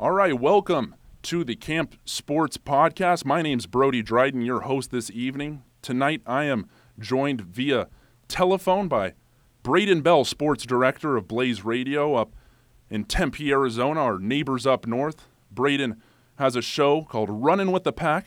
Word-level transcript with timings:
All 0.00 0.10
right, 0.12 0.38
welcome 0.40 0.94
to 1.24 1.44
the 1.44 1.56
Camp 1.56 1.94
Sports 2.06 2.56
Podcast. 2.56 3.26
My 3.26 3.42
name's 3.42 3.66
Brody 3.66 4.02
Dryden, 4.02 4.40
your 4.40 4.62
host 4.62 4.90
this 4.90 5.10
evening. 5.10 5.62
Tonight, 5.82 6.22
I 6.24 6.44
am 6.44 6.70
joined 6.98 7.42
via 7.42 7.86
telephone 8.26 8.88
by 8.88 9.12
Braden 9.62 10.00
Bell, 10.00 10.24
Sports 10.24 10.64
Director 10.64 11.18
of 11.18 11.28
Blaze 11.28 11.66
Radio 11.66 12.14
up 12.14 12.34
in 12.88 13.04
Tempe, 13.04 13.52
Arizona, 13.52 14.00
our 14.00 14.18
neighbors 14.18 14.66
up 14.66 14.86
north. 14.86 15.28
Braden 15.52 16.00
has 16.36 16.56
a 16.56 16.62
show 16.62 17.02
called 17.02 17.28
Running 17.28 17.70
with 17.70 17.84
the 17.84 17.92
Pack, 17.92 18.24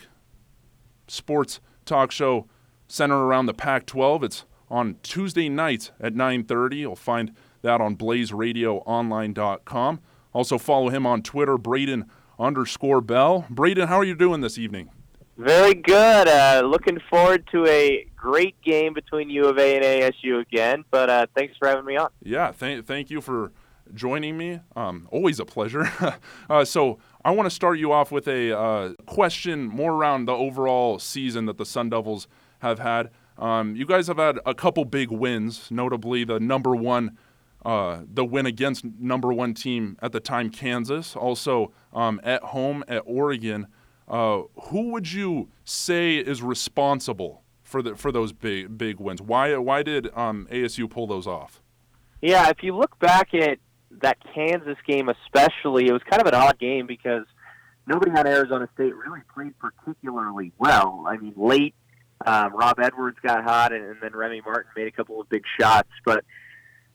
sports 1.07 1.59
talk 1.85 2.11
show 2.11 2.45
centered 2.87 3.25
around 3.25 3.47
the 3.47 3.53
Pac-12. 3.55 4.23
It's 4.23 4.45
on 4.69 4.97
Tuesday 5.01 5.49
nights 5.49 5.89
at 5.99 6.13
9:30. 6.13 6.81
You'll 6.81 6.95
find 6.95 7.33
that 7.63 7.81
on 7.81 7.95
BlazeRadioOnline.com. 7.95 10.01
Also 10.33 10.57
follow 10.57 10.89
him 10.89 11.05
on 11.05 11.21
Twitter, 11.21 11.57
Braden 11.57 12.09
underscore 12.39 13.01
Bell. 13.01 13.45
Braden, 13.49 13.87
how 13.87 13.97
are 13.97 14.03
you 14.03 14.15
doing 14.15 14.41
this 14.41 14.57
evening? 14.57 14.89
Very 15.37 15.73
good. 15.73 16.27
Uh, 16.27 16.61
looking 16.65 16.99
forward 17.09 17.47
to 17.51 17.65
a 17.65 18.05
great 18.15 18.59
game 18.61 18.93
between 18.93 19.29
U 19.29 19.45
of 19.45 19.57
A 19.57 19.75
and 19.75 19.83
ASU 19.83 20.39
again. 20.39 20.83
But 20.91 21.09
uh, 21.09 21.25
thanks 21.35 21.55
for 21.57 21.67
having 21.67 21.85
me 21.85 21.97
on. 21.97 22.09
Yeah, 22.21 22.51
thank 22.51 22.85
thank 22.85 23.09
you 23.09 23.19
for 23.21 23.51
joining 23.93 24.37
me. 24.37 24.59
Um, 24.75 25.07
always 25.11 25.39
a 25.39 25.45
pleasure. 25.45 25.91
uh, 26.49 26.65
so 26.65 26.99
I 27.25 27.31
want 27.31 27.47
to 27.47 27.55
start 27.55 27.79
you 27.79 27.91
off 27.91 28.11
with 28.11 28.27
a 28.27 28.57
uh, 28.57 28.93
question 29.05 29.65
more 29.65 29.93
around 29.93 30.25
the 30.25 30.33
overall 30.33 30.99
season 30.99 31.45
that 31.47 31.57
the 31.57 31.65
Sun 31.65 31.89
Devils 31.89 32.27
have 32.59 32.79
had. 32.79 33.09
Um, 33.37 33.75
you 33.75 33.85
guys 33.85 34.07
have 34.07 34.17
had 34.17 34.39
a 34.45 34.53
couple 34.53 34.85
big 34.85 35.09
wins, 35.09 35.69
notably 35.71 36.23
the 36.23 36.39
number 36.39 36.75
one 36.75 37.17
uh, 37.65 38.01
the 38.11 38.25
win 38.25 38.45
against 38.45 38.85
number 38.99 39.31
one 39.31 39.53
team 39.53 39.97
at 40.01 40.11
the 40.11 40.19
time, 40.19 40.49
Kansas. 40.49 41.15
Also 41.15 41.71
um, 41.93 42.19
at 42.23 42.41
home 42.43 42.83
at 42.87 43.03
Oregon. 43.05 43.67
Uh, 44.07 44.41
who 44.69 44.91
would 44.91 45.11
you 45.11 45.49
say 45.63 46.17
is 46.17 46.41
responsible 46.41 47.43
for 47.61 47.81
the 47.81 47.95
for 47.95 48.11
those 48.11 48.33
big 48.33 48.77
big 48.77 48.99
wins? 48.99 49.21
Why 49.21 49.55
why 49.57 49.81
did 49.83 50.15
um, 50.15 50.47
ASU 50.51 50.89
pull 50.89 51.07
those 51.07 51.25
off? 51.25 51.61
Yeah, 52.21 52.49
if 52.49 52.63
you 52.63 52.75
look 52.75 52.99
back 52.99 53.33
at 53.33 53.59
that 54.01 54.17
Kansas 54.33 54.77
game, 54.87 55.09
especially, 55.09 55.87
it 55.87 55.93
was 55.93 56.01
kind 56.09 56.21
of 56.21 56.27
an 56.27 56.35
odd 56.35 56.59
game 56.59 56.87
because 56.87 57.25
nobody 57.87 58.11
on 58.11 58.27
Arizona 58.27 58.67
State 58.73 58.95
really 58.95 59.21
played 59.33 59.53
particularly 59.59 60.51
well. 60.57 61.05
I 61.07 61.17
mean, 61.17 61.33
late 61.35 61.75
um, 62.25 62.55
Rob 62.55 62.79
Edwards 62.79 63.17
got 63.21 63.43
hot, 63.43 63.73
and, 63.73 63.83
and 63.83 63.97
then 64.01 64.15
Remy 64.15 64.41
Martin 64.45 64.71
made 64.75 64.87
a 64.87 64.91
couple 64.91 65.19
of 65.19 65.29
big 65.29 65.43
shots, 65.59 65.89
but 66.05 66.23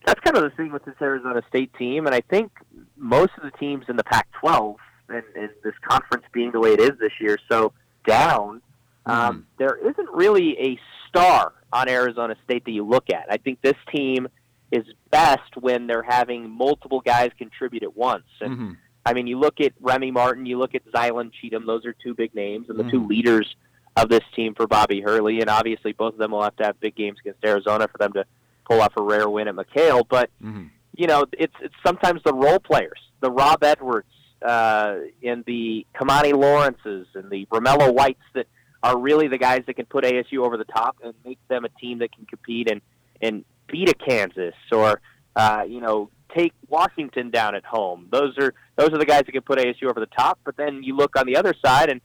that's 0.08 0.20
kind 0.20 0.38
of 0.38 0.42
the 0.42 0.56
thing 0.56 0.72
with 0.72 0.84
this 0.86 0.94
Arizona 1.02 1.42
State 1.48 1.70
team, 1.74 2.06
and 2.06 2.14
I 2.14 2.22
think 2.22 2.50
most 2.96 3.32
of 3.36 3.42
the 3.42 3.50
teams 3.58 3.84
in 3.88 3.96
the 3.96 4.04
Pac-12 4.04 4.76
and, 5.10 5.22
and 5.36 5.50
this 5.62 5.74
conference 5.86 6.24
being 6.32 6.50
the 6.50 6.60
way 6.60 6.72
it 6.72 6.80
is 6.80 6.92
this 6.98 7.12
year, 7.20 7.38
so 7.50 7.74
down, 8.06 8.62
um, 9.04 9.14
mm-hmm. 9.14 9.40
there 9.58 9.76
isn't 9.76 10.08
really 10.14 10.58
a 10.58 10.78
star 11.08 11.52
on 11.74 11.90
Arizona 11.90 12.36
State 12.44 12.64
that 12.64 12.70
you 12.70 12.86
look 12.86 13.10
at. 13.10 13.26
I 13.28 13.36
think 13.36 13.60
this 13.60 13.76
team 13.94 14.28
is 14.72 14.84
best 15.10 15.56
when 15.60 15.86
they're 15.86 16.02
having 16.02 16.48
multiple 16.48 17.02
guys 17.02 17.30
contribute 17.36 17.82
at 17.82 17.94
once. 17.94 18.26
And 18.40 18.52
mm-hmm. 18.52 18.72
I 19.04 19.12
mean, 19.12 19.26
you 19.26 19.38
look 19.38 19.60
at 19.60 19.74
Remy 19.78 20.10
Martin, 20.10 20.46
you 20.46 20.58
look 20.58 20.74
at 20.74 20.86
Zylan 20.90 21.32
Cheatham; 21.38 21.66
those 21.66 21.84
are 21.84 21.94
two 22.02 22.14
big 22.14 22.34
names, 22.34 22.70
and 22.70 22.78
the 22.78 22.82
mm-hmm. 22.82 22.90
two 22.90 23.06
leaders 23.06 23.56
of 23.96 24.08
this 24.08 24.24
team 24.34 24.54
for 24.54 24.66
Bobby 24.66 25.02
Hurley. 25.02 25.40
And 25.42 25.50
obviously, 25.50 25.92
both 25.92 26.14
of 26.14 26.18
them 26.18 26.30
will 26.30 26.42
have 26.42 26.56
to 26.56 26.64
have 26.64 26.80
big 26.80 26.96
games 26.96 27.18
against 27.20 27.44
Arizona 27.44 27.88
for 27.88 27.98
them 27.98 28.12
to 28.14 28.24
pull 28.68 28.80
off 28.80 28.92
a 28.96 29.02
rare 29.02 29.28
win 29.28 29.48
at 29.48 29.54
McKale. 29.54 30.02
But 30.08 30.30
mm-hmm. 30.42 30.66
you 30.96 31.06
know, 31.06 31.26
it's 31.32 31.54
it's 31.60 31.74
sometimes 31.84 32.22
the 32.24 32.34
role 32.34 32.58
players, 32.58 33.00
the 33.20 33.30
Rob 33.30 33.62
Edwards 33.64 34.08
uh, 34.42 34.96
and 35.22 35.44
the 35.46 35.86
Kimani 35.94 36.32
Lawrences 36.32 37.06
and 37.14 37.30
the 37.30 37.46
Romello 37.46 37.92
Whites 37.92 38.22
that 38.34 38.46
are 38.82 38.96
really 38.96 39.28
the 39.28 39.38
guys 39.38 39.62
that 39.66 39.74
can 39.74 39.86
put 39.86 40.04
ASU 40.04 40.44
over 40.44 40.56
the 40.56 40.64
top 40.64 40.96
and 41.02 41.14
make 41.24 41.38
them 41.48 41.64
a 41.64 41.68
team 41.80 41.98
that 41.98 42.12
can 42.14 42.26
compete 42.26 42.70
and 42.70 42.80
and 43.20 43.44
beat 43.66 43.88
a 43.88 43.94
Kansas 43.94 44.54
or 44.70 45.00
uh, 45.36 45.64
you 45.66 45.80
know 45.80 46.10
take 46.34 46.52
Washington 46.68 47.30
down 47.30 47.54
at 47.54 47.64
home. 47.64 48.08
Those 48.12 48.36
are 48.38 48.54
those 48.76 48.90
are 48.90 48.98
the 48.98 49.06
guys 49.06 49.22
that 49.26 49.32
can 49.32 49.42
put 49.42 49.58
ASU 49.58 49.88
over 49.88 50.00
the 50.00 50.06
top. 50.06 50.38
But 50.44 50.56
then 50.56 50.82
you 50.82 50.94
look 50.94 51.16
on 51.18 51.26
the 51.26 51.36
other 51.36 51.54
side 51.64 51.90
and 51.90 52.00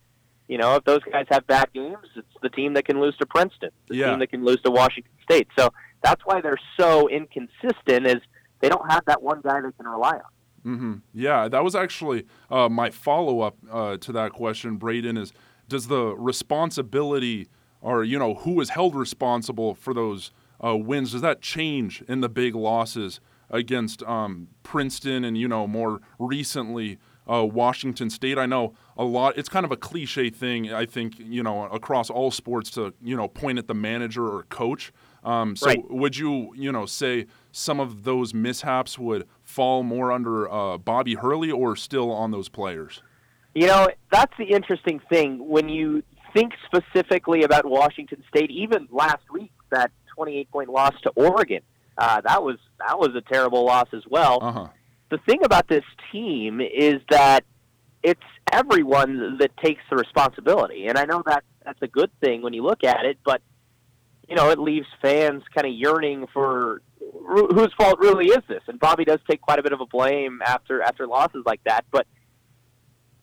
you 0.48 0.58
know, 0.58 0.76
if 0.76 0.84
those 0.84 1.02
guys 1.10 1.26
have 1.30 1.48
bad 1.48 1.72
games, 1.74 2.06
it's 2.16 2.28
the 2.42 2.50
team 2.50 2.74
that 2.74 2.86
can 2.86 3.00
lose 3.00 3.16
to 3.18 3.26
Princeton, 3.26 3.70
the 3.88 3.96
yeah. 3.96 4.10
team 4.10 4.20
that 4.20 4.28
can 4.28 4.44
lose 4.44 4.62
to 4.64 4.72
Washington 4.72 5.12
State. 5.24 5.48
So 5.58 5.70
that's 6.04 6.22
why 6.26 6.42
they're 6.42 6.60
so 6.80 7.08
inconsistent. 7.10 8.06
Is 8.06 8.22
they 8.60 8.70
don't 8.70 8.92
have 8.92 9.04
that 9.06 9.22
one 9.22 9.42
guy 9.42 9.62
they 9.62 9.72
can 9.72 9.88
rely 9.88 10.12
on. 10.12 10.22
Mm-hmm. 10.66 10.94
Yeah, 11.14 11.48
that 11.48 11.64
was 11.64 11.76
actually 11.76 12.26
uh, 12.50 12.70
my 12.70 12.90
follow 12.90 13.42
up 13.42 13.58
uh, 13.72 13.98
to 13.98 14.12
that 14.12 14.32
question, 14.32 14.78
Braden. 14.78 15.18
Is 15.18 15.34
does 15.68 15.88
the 15.88 16.16
responsibility, 16.16 17.50
or 17.82 18.04
you 18.04 18.20
know, 18.20 18.36
who 18.36 18.60
is 18.62 18.70
held 18.70 18.96
responsible 18.96 19.74
for 19.74 19.94
those 19.94 20.32
uh, 20.64 20.78
wins? 20.78 21.12
Does 21.12 21.22
that 21.22 21.42
change 21.42 22.04
in 22.08 22.22
the 22.22 22.30
big 22.30 22.56
losses 22.56 23.20
against 23.50 24.02
um, 24.04 24.48
Princeton 24.64 25.24
and 25.24 25.38
you 25.38 25.48
know 25.48 25.68
more 25.68 26.02
recently 26.20 26.98
uh, 27.30 27.46
Washington 27.46 28.10
State. 28.10 28.38
I 28.38 28.46
know 28.46 28.74
a 28.98 29.04
lot. 29.04 29.38
It's 29.38 29.50
kind 29.50 29.66
of 29.66 29.72
a 29.72 29.78
cliche 29.78 30.30
thing, 30.30 30.74
I 30.74 30.86
think, 30.86 31.20
you 31.20 31.44
know, 31.44 31.66
across 31.66 32.10
all 32.10 32.32
sports 32.32 32.70
to 32.72 32.94
you 33.02 33.16
know 33.16 33.28
point 33.28 33.60
at 33.60 33.68
the 33.68 33.74
manager 33.74 34.26
or 34.26 34.44
coach. 34.44 34.92
Um, 35.24 35.56
so 35.56 35.68
right. 35.68 35.92
would 35.92 36.18
you 36.18 36.54
you 36.56 36.72
know 36.72 36.86
say 36.86 37.28
some 37.52 37.80
of 37.80 38.04
those 38.04 38.34
mishaps 38.34 39.00
would 39.00 39.28
fall 39.44 39.84
more 39.84 40.12
under 40.12 40.52
uh, 40.52 40.78
Bobby 40.78 41.16
Hurley 41.16 41.52
or 41.52 41.76
still 41.76 42.12
on 42.12 42.32
those 42.32 42.50
players? 42.50 43.02
You 43.56 43.68
know, 43.68 43.88
that's 44.12 44.34
the 44.38 44.46
interesting 44.46 45.00
thing 45.10 45.48
when 45.48 45.70
you 45.70 46.04
think 46.34 46.54
specifically 46.66 47.44
about 47.44 47.66
Washington 47.66 48.24
State. 48.28 48.50
Even 48.50 48.88
last 48.92 49.24
week, 49.32 49.52
that 49.72 49.92
28 50.16 50.52
point 50.52 50.70
loss 50.70 50.94
to 51.04 51.12
Oregon, 51.12 51.62
uh, 51.98 52.22
that 52.22 52.44
was 52.44 52.58
that 52.80 52.98
was 53.00 53.10
a 53.16 53.22
terrible 53.22 53.66
loss 53.66 53.88
as 53.94 54.04
well. 54.10 54.40
Uh-huh 54.42 54.68
the 55.14 55.20
thing 55.28 55.44
about 55.44 55.68
this 55.68 55.84
team 56.12 56.60
is 56.60 56.96
that 57.12 57.44
it's 58.02 58.20
everyone 58.52 59.38
that 59.40 59.56
takes 59.64 59.82
the 59.90 59.96
responsibility, 59.96 60.88
and 60.88 60.98
I 60.98 61.06
know 61.06 61.22
that 61.28 61.44
that's 61.64 61.82
a 61.84 61.88
good 61.88 62.10
thing 62.20 62.42
when 62.42 62.54
you 62.54 62.64
look 62.64 62.84
at 62.84 63.06
it, 63.06 63.20
but 63.24 63.42
you 64.28 64.36
know 64.36 64.50
it 64.50 64.60
leaves 64.60 64.88
fans 65.02 65.44
kind 65.54 65.68
of 65.68 65.74
yearning 65.74 66.28
for 66.34 66.82
whose 67.28 67.74
fault 67.78 68.00
really 68.00 68.28
is 68.28 68.42
this? 68.48 68.62
And 68.68 68.80
Bobby 68.80 69.06
does 69.06 69.20
take 69.30 69.42
quite 69.42 69.60
a 69.60 69.64
bit 69.64 69.74
of 69.74 69.82
a 69.82 69.86
blame 69.86 70.42
after 70.46 70.82
after 70.82 71.08
losses 71.08 71.44
like 71.46 71.64
that, 71.66 71.86
but 71.92 72.08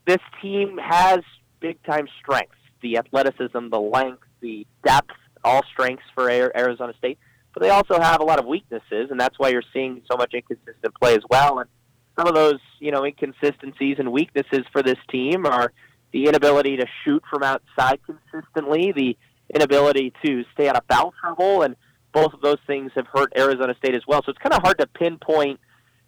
this 0.06 0.21
team 0.41 0.78
has 0.78 1.21
big 1.61 1.83
time 1.84 2.09
strengths: 2.21 2.56
the 2.83 2.99
athleticism, 2.99 3.69
the 3.71 3.81
length, 3.81 4.25
the 4.41 4.66
depth, 4.84 5.15
all 5.44 5.62
strengths 5.72 6.05
for 6.15 6.31
Arizona 6.31 6.93
State. 6.99 7.19
But 7.53 7.62
they 7.62 7.71
also 7.71 8.00
have 8.00 8.21
a 8.21 8.25
lot 8.25 8.38
of 8.38 8.47
weaknesses, 8.47 9.11
and 9.11 9.19
that's 9.19 9.38
why 9.38 9.49
you're 9.49 9.62
seeing 9.72 10.03
so 10.11 10.17
much 10.17 10.34
inconsistent 10.34 10.94
play 11.00 11.15
as 11.15 11.22
well. 11.28 11.59
And 11.59 11.69
some 12.17 12.28
of 12.28 12.34
those, 12.34 12.61
you 12.78 12.93
know, 12.93 13.05
inconsistencies 13.05 13.97
and 13.99 14.12
weaknesses 14.12 14.61
for 14.72 14.82
this 14.82 14.99
team 15.11 15.47
are 15.47 15.72
the 16.12 16.27
inability 16.27 16.77
to 16.77 16.87
shoot 17.05 17.22
from 17.28 17.43
outside 17.43 17.99
consistently, 18.05 18.93
the 18.93 19.17
inability 19.55 20.12
to 20.25 20.44
stay 20.53 20.69
out 20.69 20.77
of 20.77 20.84
foul 20.91 21.12
trouble, 21.21 21.62
and 21.62 21.77
both 22.12 22.33
of 22.33 22.41
those 22.41 22.59
things 22.66 22.91
have 22.94 23.06
hurt 23.06 23.33
Arizona 23.37 23.75
State 23.78 23.94
as 23.94 24.03
well. 24.06 24.22
So 24.25 24.31
it's 24.31 24.38
kind 24.38 24.55
of 24.55 24.62
hard 24.62 24.78
to 24.78 24.87
pinpoint, 24.87 25.61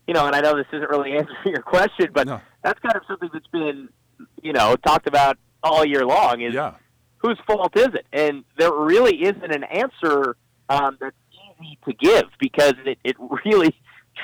you 0.06 0.14
know, 0.14 0.26
and 0.26 0.34
I 0.34 0.40
know 0.40 0.56
this 0.56 0.66
isn't 0.72 0.90
really 0.90 1.12
answering 1.16 1.36
your 1.46 1.62
question, 1.62 2.08
but 2.12 2.26
no. 2.26 2.40
that's 2.62 2.78
kind 2.80 2.96
of 2.96 3.02
something 3.06 3.30
that's 3.32 3.46
been, 3.48 3.88
you 4.42 4.52
know, 4.52 4.76
talked 4.76 5.06
about 5.06 5.38
all 5.62 5.84
year 5.84 6.04
long 6.04 6.40
is 6.40 6.54
yeah. 6.54 6.74
whose 7.18 7.38
fault 7.46 7.76
is 7.76 7.88
it? 7.88 8.06
And 8.12 8.44
there 8.58 8.72
really 8.72 9.22
isn't 9.22 9.52
an 9.54 9.64
answer 9.64 10.36
um, 10.68 10.96
that's 11.00 11.16
easy 11.60 11.78
to 11.86 11.92
give 11.94 12.24
because 12.38 12.74
it, 12.84 12.98
it 13.04 13.16
really 13.44 13.74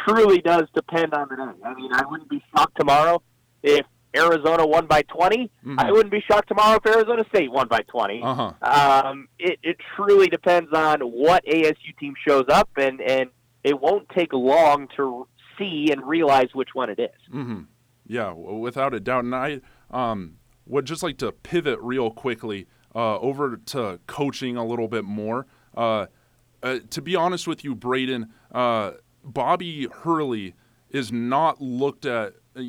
truly 0.06 0.38
does 0.38 0.64
depend 0.74 1.14
on 1.14 1.28
the 1.30 1.36
day. 1.36 1.64
I 1.64 1.74
mean, 1.74 1.92
I 1.92 2.04
wouldn't 2.06 2.28
be 2.28 2.42
shocked 2.54 2.76
tomorrow 2.78 3.22
if 3.62 3.86
Arizona 4.16 4.66
won 4.66 4.86
by 4.86 5.02
20. 5.02 5.36
Mm-hmm. 5.44 5.78
I 5.78 5.90
wouldn't 5.90 6.10
be 6.10 6.22
shocked 6.30 6.48
tomorrow 6.48 6.78
if 6.82 6.86
Arizona 6.86 7.24
State 7.28 7.50
won 7.52 7.68
by 7.68 7.80
20. 7.82 8.22
Uh-huh. 8.22 8.52
Um, 8.62 9.28
it, 9.38 9.58
it 9.62 9.76
truly 9.96 10.28
depends 10.28 10.72
on 10.72 11.00
what 11.00 11.44
ASU 11.46 11.96
team 11.98 12.14
shows 12.26 12.46
up, 12.48 12.70
and, 12.76 13.00
and 13.00 13.30
it 13.64 13.80
won't 13.80 14.08
take 14.10 14.32
long 14.32 14.88
to 14.96 15.26
see 15.58 15.88
and 15.90 16.06
realize 16.06 16.48
which 16.54 16.70
one 16.72 16.90
it 16.90 16.98
is. 16.98 17.34
Mm-hmm. 17.34 17.62
Yeah, 18.06 18.32
without 18.32 18.94
a 18.94 19.00
doubt. 19.00 19.24
And 19.24 19.34
I 19.34 19.60
um, 19.90 20.38
would 20.66 20.86
just 20.86 21.02
like 21.02 21.18
to 21.18 21.32
pivot 21.32 21.78
real 21.80 22.10
quickly 22.10 22.66
uh, 22.94 23.18
over 23.18 23.56
to 23.66 24.00
coaching 24.06 24.56
a 24.56 24.64
little 24.64 24.88
bit 24.88 25.04
more. 25.04 25.46
Uh, 25.76 26.06
uh, 26.62 26.78
to 26.90 27.02
be 27.02 27.14
honest 27.14 27.46
with 27.46 27.62
you, 27.64 27.74
Braden, 27.74 28.32
uh, 28.52 28.92
Bobby 29.22 29.86
Hurley 30.02 30.54
is 30.90 31.12
not 31.12 31.60
looked 31.60 32.06
at 32.06 32.34
uh, 32.56 32.62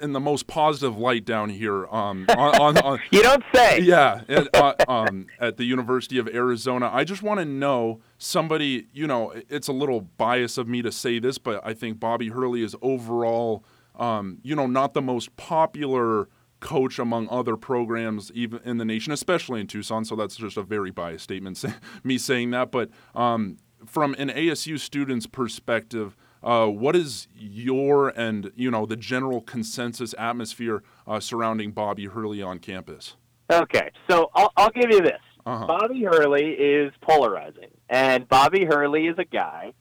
in 0.00 0.12
the 0.12 0.20
most 0.20 0.46
positive 0.46 0.96
light 0.96 1.24
down 1.24 1.50
here. 1.50 1.86
Um, 1.86 2.26
on, 2.30 2.60
on, 2.60 2.78
on 2.78 3.00
you 3.10 3.22
don't 3.22 3.44
say. 3.54 3.80
Yeah, 3.88 4.22
at, 4.28 4.54
uh, 4.54 4.74
um, 4.86 5.26
at 5.40 5.56
the 5.56 5.64
University 5.64 6.18
of 6.18 6.28
Arizona. 6.28 6.90
I 6.92 7.04
just 7.04 7.22
want 7.22 7.40
to 7.40 7.44
know 7.44 8.00
somebody. 8.18 8.86
You 8.92 9.06
know, 9.06 9.32
it's 9.48 9.68
a 9.68 9.72
little 9.72 10.00
bias 10.02 10.58
of 10.58 10.68
me 10.68 10.82
to 10.82 10.92
say 10.92 11.18
this, 11.18 11.38
but 11.38 11.60
I 11.64 11.74
think 11.74 11.98
Bobby 12.00 12.28
Hurley 12.28 12.62
is 12.62 12.74
overall 12.82 13.64
um, 13.98 14.38
you 14.42 14.54
know, 14.54 14.66
not 14.66 14.94
the 14.94 15.02
most 15.02 15.36
popular 15.36 16.28
coach 16.60 16.98
among 16.98 17.28
other 17.28 17.56
programs 17.56 18.32
even 18.32 18.60
in 18.64 18.78
the 18.78 18.84
nation, 18.84 19.12
especially 19.12 19.60
in 19.60 19.66
Tucson. 19.66 20.04
So 20.04 20.16
that's 20.16 20.36
just 20.36 20.56
a 20.56 20.62
very 20.62 20.90
biased 20.90 21.24
statement, 21.24 21.62
me 22.04 22.18
saying 22.18 22.50
that. 22.52 22.70
But 22.70 22.90
um, 23.14 23.58
from 23.84 24.14
an 24.18 24.28
ASU 24.30 24.78
student's 24.78 25.26
perspective, 25.26 26.16
uh, 26.42 26.66
what 26.66 26.94
is 26.96 27.28
your 27.36 28.08
and 28.10 28.52
you 28.56 28.70
know 28.70 28.86
the 28.86 28.96
general 28.96 29.40
consensus 29.40 30.14
atmosphere 30.18 30.82
uh, 31.06 31.20
surrounding 31.20 31.72
Bobby 31.72 32.06
Hurley 32.06 32.42
on 32.42 32.58
campus? 32.58 33.16
Okay, 33.50 33.90
so 34.10 34.30
I'll, 34.34 34.52
I'll 34.56 34.70
give 34.70 34.90
you 34.90 35.00
this. 35.00 35.20
Uh-huh. 35.46 35.66
Bobby 35.66 36.04
Hurley 36.04 36.50
is 36.50 36.92
polarizing, 37.00 37.70
and 37.88 38.28
Bobby 38.28 38.64
Hurley 38.66 39.06
is 39.06 39.16
a 39.18 39.24
guy 39.24 39.72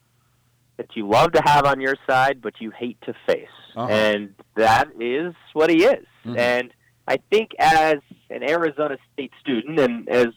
that 0.78 0.96
you 0.96 1.08
love 1.08 1.32
to 1.34 1.42
have 1.44 1.66
on 1.66 1.82
your 1.82 1.96
side, 2.08 2.42
but 2.42 2.54
you 2.62 2.72
hate 2.72 2.98
to 3.02 3.14
face, 3.26 3.48
Uh-huh. 3.76 3.92
and 3.92 4.34
that 4.56 4.90
is 5.02 5.34
what 5.54 5.70
he 5.70 5.84
is. 5.84 6.06
Mhm. 6.26 6.38
And 6.38 6.74
I 7.08 7.18
think 7.32 7.52
as 7.60 7.96
an 8.30 8.44
Arizona 8.48 8.98
State 9.14 9.32
student 9.42 9.80
and 9.80 10.08
as 10.08 10.28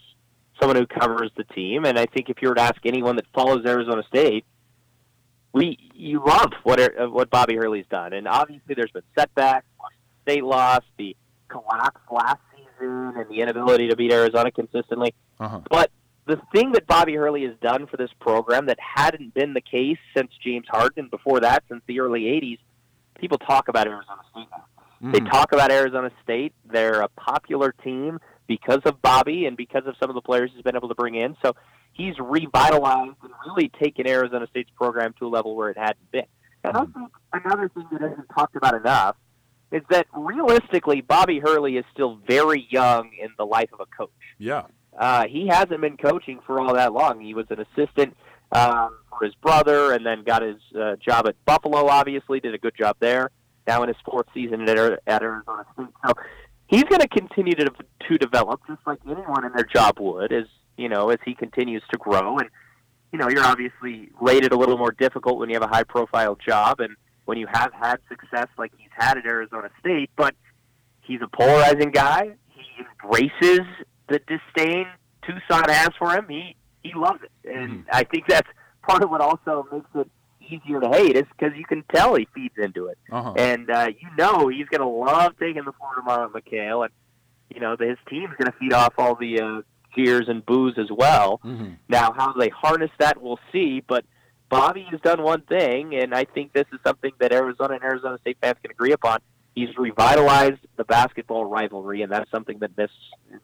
someone 0.58 0.76
who 0.76 0.86
covers 0.86 1.30
the 1.36 1.44
team, 1.44 1.84
and 1.84 1.98
I 1.98 2.06
think 2.06 2.28
if 2.30 2.40
you 2.42 2.48
were 2.48 2.54
to 2.54 2.62
ask 2.62 2.76
anyone 2.84 3.16
that 3.16 3.26
follows 3.34 3.64
Arizona 3.66 4.02
State, 4.08 4.44
we 5.52 5.78
you 5.94 6.22
love 6.24 6.52
what 6.62 6.80
uh, 6.80 7.06
what 7.08 7.30
Bobby 7.30 7.56
Hurley's 7.56 7.86
done, 7.90 8.12
and 8.12 8.28
obviously 8.28 8.74
there's 8.74 8.90
been 8.90 9.02
setbacks. 9.18 9.66
State 10.22 10.44
lost 10.44 10.86
the 10.98 11.16
collapse 11.48 12.00
last 12.10 12.38
season, 12.54 13.14
and 13.16 13.28
the 13.28 13.40
inability 13.40 13.88
to 13.88 13.96
beat 13.96 14.12
Arizona 14.12 14.50
consistently. 14.50 15.14
Uh-huh. 15.40 15.60
But 15.68 15.90
the 16.26 16.40
thing 16.54 16.72
that 16.72 16.86
Bobby 16.86 17.14
Hurley 17.14 17.44
has 17.46 17.54
done 17.60 17.86
for 17.86 17.96
this 17.96 18.10
program 18.20 18.66
that 18.66 18.78
hadn't 18.78 19.34
been 19.34 19.54
the 19.54 19.60
case 19.60 19.98
since 20.16 20.30
James 20.44 20.66
Harden, 20.68 21.08
before 21.08 21.40
that, 21.40 21.64
since 21.68 21.82
the 21.86 22.00
early 22.00 22.22
'80s, 22.22 22.58
people 23.18 23.38
talk 23.38 23.68
about 23.68 23.86
Arizona 23.86 24.22
State 24.30 24.46
now. 24.50 24.64
They 25.02 25.20
talk 25.20 25.52
about 25.52 25.72
Arizona 25.72 26.10
State. 26.22 26.52
They're 26.66 27.00
a 27.00 27.08
popular 27.08 27.72
team 27.82 28.20
because 28.50 28.80
of 28.84 29.00
Bobby 29.00 29.46
and 29.46 29.56
because 29.56 29.86
of 29.86 29.94
some 30.00 30.10
of 30.10 30.14
the 30.14 30.20
players 30.20 30.50
he's 30.52 30.64
been 30.64 30.74
able 30.74 30.88
to 30.88 30.94
bring 30.96 31.14
in. 31.14 31.36
So 31.40 31.54
he's 31.92 32.18
revitalized 32.18 33.14
and 33.22 33.32
really 33.46 33.70
taken 33.80 34.08
Arizona 34.08 34.48
State's 34.50 34.72
program 34.76 35.14
to 35.20 35.28
a 35.28 35.30
level 35.30 35.54
where 35.54 35.70
it 35.70 35.78
hadn't 35.78 36.10
been. 36.10 36.24
And 36.64 36.76
I 36.76 36.80
think 36.80 37.12
another 37.32 37.68
thing 37.68 37.86
that 37.92 38.02
isn't 38.02 38.26
talked 38.34 38.56
about 38.56 38.74
enough 38.74 39.14
is 39.70 39.82
that 39.90 40.08
realistically, 40.12 41.00
Bobby 41.00 41.38
Hurley 41.38 41.76
is 41.76 41.84
still 41.92 42.18
very 42.26 42.66
young 42.70 43.12
in 43.22 43.28
the 43.38 43.46
life 43.46 43.68
of 43.72 43.78
a 43.78 43.86
coach. 43.86 44.10
Yeah. 44.36 44.64
Uh, 44.98 45.28
he 45.28 45.46
hasn't 45.46 45.80
been 45.80 45.96
coaching 45.96 46.40
for 46.44 46.60
all 46.60 46.74
that 46.74 46.92
long. 46.92 47.20
He 47.20 47.34
was 47.34 47.46
an 47.50 47.60
assistant 47.60 48.16
um, 48.50 48.98
for 49.10 49.24
his 49.24 49.34
brother, 49.36 49.92
and 49.92 50.04
then 50.04 50.24
got 50.24 50.42
his 50.42 50.56
uh, 50.76 50.96
job 50.96 51.28
at 51.28 51.36
Buffalo. 51.44 51.86
Obviously, 51.86 52.40
did 52.40 52.52
a 52.52 52.58
good 52.58 52.74
job 52.76 52.96
there. 52.98 53.30
Now 53.68 53.84
in 53.84 53.88
his 53.88 53.98
fourth 54.04 54.26
season 54.34 54.68
at, 54.68 54.76
at 55.06 55.22
Arizona 55.22 55.64
State, 55.74 55.86
so 56.04 56.14
he's 56.70 56.84
going 56.84 57.00
to 57.00 57.08
continue 57.08 57.54
to 57.56 57.70
to 58.08 58.18
develop 58.18 58.60
just 58.66 58.80
like 58.86 59.00
anyone 59.04 59.44
in 59.44 59.52
their 59.52 59.64
job 59.64 59.98
would, 60.00 60.32
as 60.32 60.46
you 60.76 60.88
know, 60.88 61.10
as 61.10 61.18
he 61.24 61.34
continues 61.34 61.82
to 61.90 61.98
grow. 61.98 62.38
And 62.38 62.48
you 63.12 63.18
know, 63.18 63.28
you're 63.28 63.44
obviously 63.44 64.08
rated 64.20 64.52
a 64.52 64.56
little 64.56 64.78
more 64.78 64.92
difficult 64.92 65.38
when 65.38 65.50
you 65.50 65.56
have 65.56 65.64
a 65.64 65.68
high 65.68 65.84
profile 65.84 66.36
job, 66.36 66.80
and 66.80 66.96
when 67.24 67.36
you 67.36 67.46
have 67.52 67.72
had 67.72 67.96
success 68.08 68.46
like 68.56 68.72
he's 68.78 68.88
had 68.96 69.18
at 69.18 69.26
Arizona 69.26 69.68
State. 69.80 70.10
But 70.16 70.34
he's 71.02 71.20
a 71.20 71.28
polarizing 71.28 71.90
guy. 71.90 72.30
He 72.48 72.84
embraces 73.02 73.66
the 74.08 74.20
disdain 74.20 74.86
Tucson 75.22 75.68
has 75.68 75.90
for 75.98 76.12
him. 76.12 76.26
He 76.28 76.56
he 76.82 76.92
loves 76.94 77.20
it, 77.22 77.30
and 77.44 77.70
mm-hmm. 77.70 77.90
I 77.92 78.04
think 78.04 78.24
that's 78.28 78.48
part 78.82 79.02
of 79.02 79.10
what 79.10 79.20
also 79.20 79.66
makes 79.70 79.90
it 79.94 80.08
easier 80.52 80.80
to 80.80 80.88
hate 80.88 81.16
is 81.16 81.24
because 81.36 81.56
you 81.56 81.64
can 81.64 81.84
tell 81.94 82.14
he 82.14 82.26
feeds 82.34 82.54
into 82.58 82.86
it, 82.86 82.98
Uh-huh. 83.10 83.34
and 83.36 83.70
uh, 83.70 83.88
you 84.00 84.08
know 84.18 84.48
he's 84.48 84.66
going 84.68 84.80
to 84.80 84.86
love 84.86 85.32
taking 85.38 85.64
the 85.64 85.72
floor 85.72 85.94
tomorrow 85.96 86.26
at 86.26 86.32
McKale, 86.44 86.84
and 86.84 86.92
you 87.54 87.60
know 87.60 87.76
his 87.78 87.98
team's 88.08 88.34
going 88.38 88.50
to 88.50 88.58
feed 88.58 88.72
off 88.72 88.94
all 88.98 89.14
the 89.14 89.40
uh, 89.40 89.62
cheers 89.94 90.28
and 90.28 90.44
boos 90.46 90.74
as 90.78 90.90
well. 90.90 91.40
Mhm. 91.44 91.76
Now, 91.88 92.12
how 92.16 92.32
they 92.32 92.48
harness 92.48 92.90
that, 92.98 93.20
we'll 93.20 93.40
see. 93.52 93.80
But 93.86 94.04
Bobby 94.48 94.82
has 94.90 95.00
done 95.00 95.22
one 95.22 95.42
thing, 95.42 95.94
and 95.94 96.14
I 96.14 96.24
think 96.24 96.52
this 96.52 96.66
is 96.72 96.78
something 96.84 97.12
that 97.18 97.32
Arizona 97.32 97.74
and 97.74 97.82
Arizona 97.84 98.18
State 98.18 98.38
fans 98.40 98.56
can 98.62 98.70
agree 98.70 98.92
upon. 98.92 99.18
He's 99.54 99.76
revitalized 99.76 100.60
the 100.76 100.84
basketball 100.84 101.44
rivalry, 101.44 102.02
and 102.02 102.10
that's 102.12 102.30
something 102.30 102.58
that 102.60 102.74
this 102.76 102.90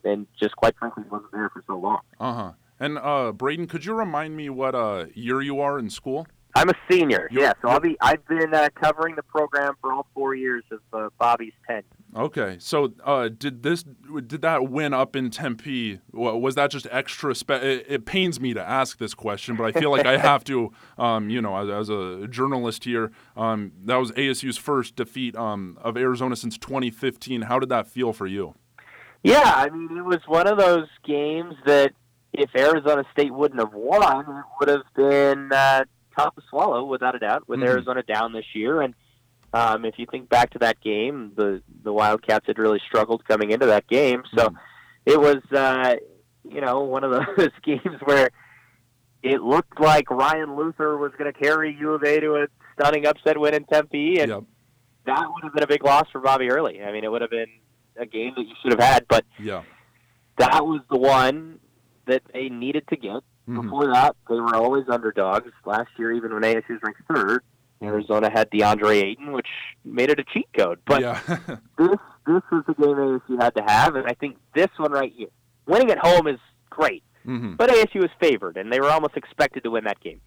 and 0.05 0.27
just 0.41 0.55
quite 0.57 0.77
frankly 0.79 1.03
wasn't 1.11 1.33
there 1.33 1.49
for 1.51 1.63
so 1.67 1.77
long. 1.77 2.01
Uh-huh. 2.21 2.53
And 2.79 2.99
uh 2.99 3.33
Braden, 3.33 3.67
could 3.67 3.85
you 3.85 3.95
remind 3.95 4.37
me 4.37 4.49
what 4.51 4.75
uh 4.75 5.07
year 5.15 5.41
you 5.41 5.61
are 5.61 5.79
in 5.79 5.91
school? 5.91 6.27
I'm 6.57 6.69
a 6.71 6.75
senior, 6.91 7.29
You're- 7.31 7.45
yeah. 7.45 7.53
So 7.63 7.69
I'll 7.69 7.81
be. 7.81 7.97
I've 8.01 8.27
been 8.27 8.53
uh, 8.55 8.69
covering 8.75 9.15
the 9.17 9.23
program 9.23 9.75
for 9.81 9.93
all 9.93 10.07
four 10.15 10.35
years 10.35 10.65
of 10.71 10.81
uh, 10.93 11.09
Bobby's 11.19 11.53
tenure. 11.67 11.85
Okay, 12.15 12.57
so 12.59 12.95
uh, 13.05 13.29
did 13.29 13.63
this 13.63 13.83
did 14.27 14.41
that 14.43 14.69
win 14.71 14.95
up 14.95 15.15
in 15.17 15.31
Tempe? 15.31 16.01
wa- 16.13 16.35
Was 16.35 16.55
that 16.55 16.71
just 16.71 16.87
extra? 16.91 17.35
Spe- 17.35 17.51
it, 17.51 17.85
it 17.89 18.07
pains 18.07 18.41
me 18.41 18.55
to 18.55 18.63
ask 18.63 18.97
this 18.99 19.13
question, 19.13 19.55
but 19.55 19.65
I 19.65 19.79
feel 19.79 19.91
like 19.91 20.07
I 20.07 20.17
have 20.31 20.43
to. 20.45 20.73
Um, 20.97 21.29
you 21.29 21.43
know, 21.43 21.57
as, 21.59 21.69
as 21.69 21.89
a 21.91 22.27
journalist 22.29 22.85
here, 22.85 23.13
um, 23.37 23.73
that 23.85 23.97
was 23.97 24.13
ASU's 24.13 24.57
first 24.57 24.97
defeat 24.97 25.37
um, 25.37 25.77
of 25.83 25.97
Arizona 25.99 26.37
since 26.37 26.57
2015. 26.57 27.43
How 27.43 27.59
did 27.59 27.69
that 27.69 27.87
feel 27.87 28.13
for 28.15 28.27
you? 28.27 28.55
Yeah, 29.23 29.53
I 29.57 29.69
mean, 29.69 29.97
it 29.99 30.05
was 30.05 30.21
one 30.27 30.47
of 30.47 30.57
those 30.57 30.87
games 31.05 31.55
that 31.67 31.93
if 32.33 32.49
Arizona 32.57 33.03
State 33.13 33.33
wouldn't 33.35 33.61
have 33.61 33.73
won, 33.75 34.21
it 34.21 34.45
would 34.61 34.69
have 34.69 34.83
been 34.95 35.51
uh, 35.53 35.85
tough 36.17 36.35
to 36.37 36.43
swallow, 36.49 36.85
without 36.85 37.15
a 37.15 37.19
doubt, 37.19 37.49
with 37.49 37.61
Mhm. 37.61 37.67
Arizona 37.69 38.03
down 38.03 38.33
this 38.33 38.47
year. 38.55 38.81
And 38.83 38.95
um, 39.53 39.85
if 39.85 39.99
you 39.99 40.07
think 40.11 40.29
back 40.29 40.51
to 40.51 40.59
that 40.61 40.81
game, 40.81 41.33
the 41.37 41.63
the 41.83 41.93
Wildcats 41.93 42.47
had 42.47 42.59
really 42.59 42.81
struggled 42.87 43.25
coming 43.27 43.51
into 43.51 43.67
that 43.67 43.87
game. 43.87 44.23
So 44.37 44.49
Mhm. 44.49 44.57
it 45.07 45.21
was, 45.21 45.43
uh, 45.53 45.97
you 46.49 46.61
know, 46.61 46.81
one 46.81 47.05
of 47.05 47.11
those 47.11 47.51
games 47.65 48.01
where 48.05 48.31
it 49.23 49.41
looked 49.43 49.81
like 49.81 50.11
Ryan 50.11 50.57
Luther 50.57 50.97
was 50.99 51.13
going 51.19 51.33
to 51.33 51.39
carry 51.39 51.75
U 51.81 51.93
of 51.93 52.03
A 52.05 52.21
to 52.21 52.37
a 52.43 52.47
stunning 52.75 53.07
upset 53.07 53.39
win 53.39 53.55
in 53.55 53.65
Tempe, 53.65 54.21
and 54.21 54.31
Yep. 54.31 54.45
that 55.07 55.27
would 55.33 55.43
have 55.45 55.55
been 55.55 55.63
a 55.65 55.67
big 55.67 55.85
loss 55.85 56.09
for 56.11 56.21
Bobby 56.21 56.47
Hurley. 56.49 56.83
I 56.83 56.93
mean, 56.93 57.05
it 57.05 57.11
would 57.11 57.23
have 57.23 57.31
been 57.31 57.49
a 57.97 58.05
game 58.07 58.35
that 58.37 58.43
you 58.43 58.55
should 58.63 58.73
have 58.73 58.81
had, 58.81 59.07
but 59.09 59.25
Yeah. 59.39 59.63
that 60.39 60.67
was 60.67 60.81
the 60.91 60.99
one 60.99 61.59
that 62.07 62.23
they 62.33 62.49
needed 62.51 62.87
to 62.89 62.97
get. 62.97 63.23
Mhm. 63.49 63.63
Before 63.63 63.87
that, 63.93 64.17
they 64.29 64.35
were 64.37 64.55
always 64.57 64.89
underdogs. 64.89 65.51
Last 65.65 65.91
year, 65.99 66.13
even 66.13 66.35
when 66.35 66.43
ASU 66.43 66.69
was 66.71 66.81
ranked 66.83 67.03
third, 67.13 67.43
Arizona 67.83 68.31
had 68.31 68.51
DeAndre 68.51 69.03
Ayton, 69.05 69.33
which 69.33 69.47
made 69.85 70.11
it 70.11 70.19
a 70.19 70.25
cheat 70.25 70.49
code. 70.57 70.81
But 70.87 71.01
yeah. 71.03 71.21
this 71.79 71.99
this 72.27 72.43
was 72.51 72.65
the 72.67 72.75
game 72.75 72.97
ASU 72.97 73.41
had 73.41 73.55
to 73.55 73.63
have, 73.63 73.95
and 73.95 74.07
I 74.09 74.15
think 74.15 74.37
this 74.55 74.69
one 74.79 74.91
right 74.93 75.13
here, 75.17 75.29
winning 75.67 75.91
at 75.91 75.99
home 75.99 76.27
is 76.27 76.41
great, 76.71 77.05
hmm 77.25 77.55
but 77.55 77.71
ASU 77.71 78.01
was 78.01 78.11
favored, 78.21 78.57
and 78.57 78.73
they 78.73 78.81
were 78.81 78.91
almost 78.91 79.17
expected 79.17 79.63
to 79.65 79.71
win 79.71 79.85
that 79.85 80.01
game. 80.01 80.21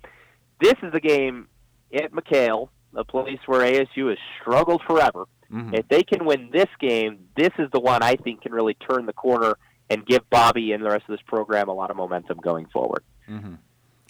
This 0.62 0.76
is 0.82 0.94
a 0.94 1.00
game 1.02 1.48
at 1.94 2.12
McKale, 2.14 2.70
a 2.96 3.04
place 3.04 3.40
where 3.48 3.62
ASU 3.62 4.10
has 4.10 4.18
struggled 4.40 4.82
forever. 4.88 5.26
hmm 5.50 5.74
If 5.74 5.88
they 5.90 6.04
can 6.04 6.26
win 6.26 6.52
this 6.54 6.70
game, 6.80 7.20
this 7.36 7.52
is 7.60 7.70
the 7.74 7.80
one 7.82 8.02
I 8.02 8.16
think 8.16 8.44
can 8.44 8.54
really 8.54 8.76
turn 8.76 9.06
the 9.08 9.14
corner 9.14 9.58
and 9.90 10.06
give 10.06 10.22
Bobby 10.30 10.72
and 10.72 10.86
the 10.86 10.90
rest 10.90 11.04
of 11.10 11.14
this 11.18 11.26
program 11.26 11.68
a 11.68 11.74
lot 11.74 11.90
of 11.90 11.98
momentum 11.98 12.38
going 12.44 12.68
forward. 12.68 13.04
Hmm 13.30 13.56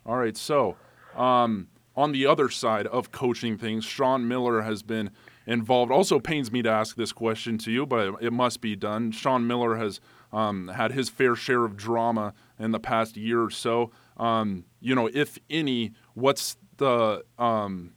All 0.05 0.17
right. 0.17 0.35
So, 0.37 0.77
um, 1.15 1.67
on 1.95 2.11
the 2.13 2.25
other 2.25 2.49
side 2.49 2.87
of 2.87 3.11
coaching 3.11 3.57
things, 3.57 3.83
Sean 3.83 4.27
Miller 4.27 4.61
has 4.61 4.81
been 4.83 5.11
involved. 5.45 5.91
Also, 5.91 6.19
pains 6.19 6.51
me 6.51 6.61
to 6.61 6.69
ask 6.69 6.95
this 6.95 7.11
question 7.11 7.57
to 7.59 7.71
you, 7.71 7.85
but 7.85 8.07
it, 8.07 8.15
it 8.21 8.33
must 8.33 8.61
be 8.61 8.75
done. 8.75 9.11
Sean 9.11 9.45
Miller 9.45 9.75
has 9.75 9.99
um, 10.31 10.69
had 10.69 10.93
his 10.93 11.09
fair 11.09 11.35
share 11.35 11.65
of 11.65 11.75
drama 11.75 12.33
in 12.57 12.71
the 12.71 12.79
past 12.79 13.17
year 13.17 13.43
or 13.43 13.49
so. 13.49 13.91
Um, 14.17 14.65
you 14.79 14.95
know, 14.95 15.09
if 15.13 15.37
any, 15.49 15.91
what's 16.13 16.55
the 16.77 17.23
um, 17.37 17.93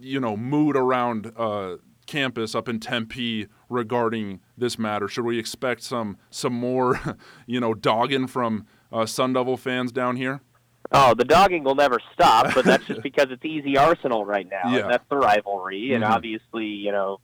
you 0.00 0.18
know 0.20 0.36
mood 0.36 0.76
around 0.76 1.32
uh, 1.36 1.76
campus 2.06 2.54
up 2.54 2.68
in 2.68 2.80
Tempe 2.80 3.46
regarding 3.68 4.40
this 4.56 4.78
matter? 4.78 5.06
Should 5.08 5.24
we 5.24 5.38
expect 5.38 5.82
some 5.82 6.16
some 6.30 6.54
more 6.54 7.00
you 7.46 7.60
know 7.60 7.74
dogging 7.74 8.26
from 8.26 8.66
uh, 8.92 9.06
Sun 9.06 9.34
Devil 9.34 9.56
fans 9.56 9.92
down 9.92 10.16
here? 10.16 10.40
Oh, 10.92 11.14
the 11.14 11.24
dogging 11.24 11.64
will 11.64 11.74
never 11.74 11.98
stop, 12.12 12.54
but 12.54 12.64
that's 12.64 12.86
just 12.86 13.02
because 13.04 13.26
it's 13.30 13.44
easy 13.44 13.76
Arsenal 13.76 14.24
right 14.24 14.48
now. 14.48 14.70
Yeah. 14.72 14.78
And 14.82 14.90
that's 14.90 15.08
the 15.08 15.16
rivalry, 15.16 15.94
and 15.94 16.04
Mhm. 16.04 16.10
obviously, 16.10 16.66
you 16.66 16.92
know, 16.92 17.20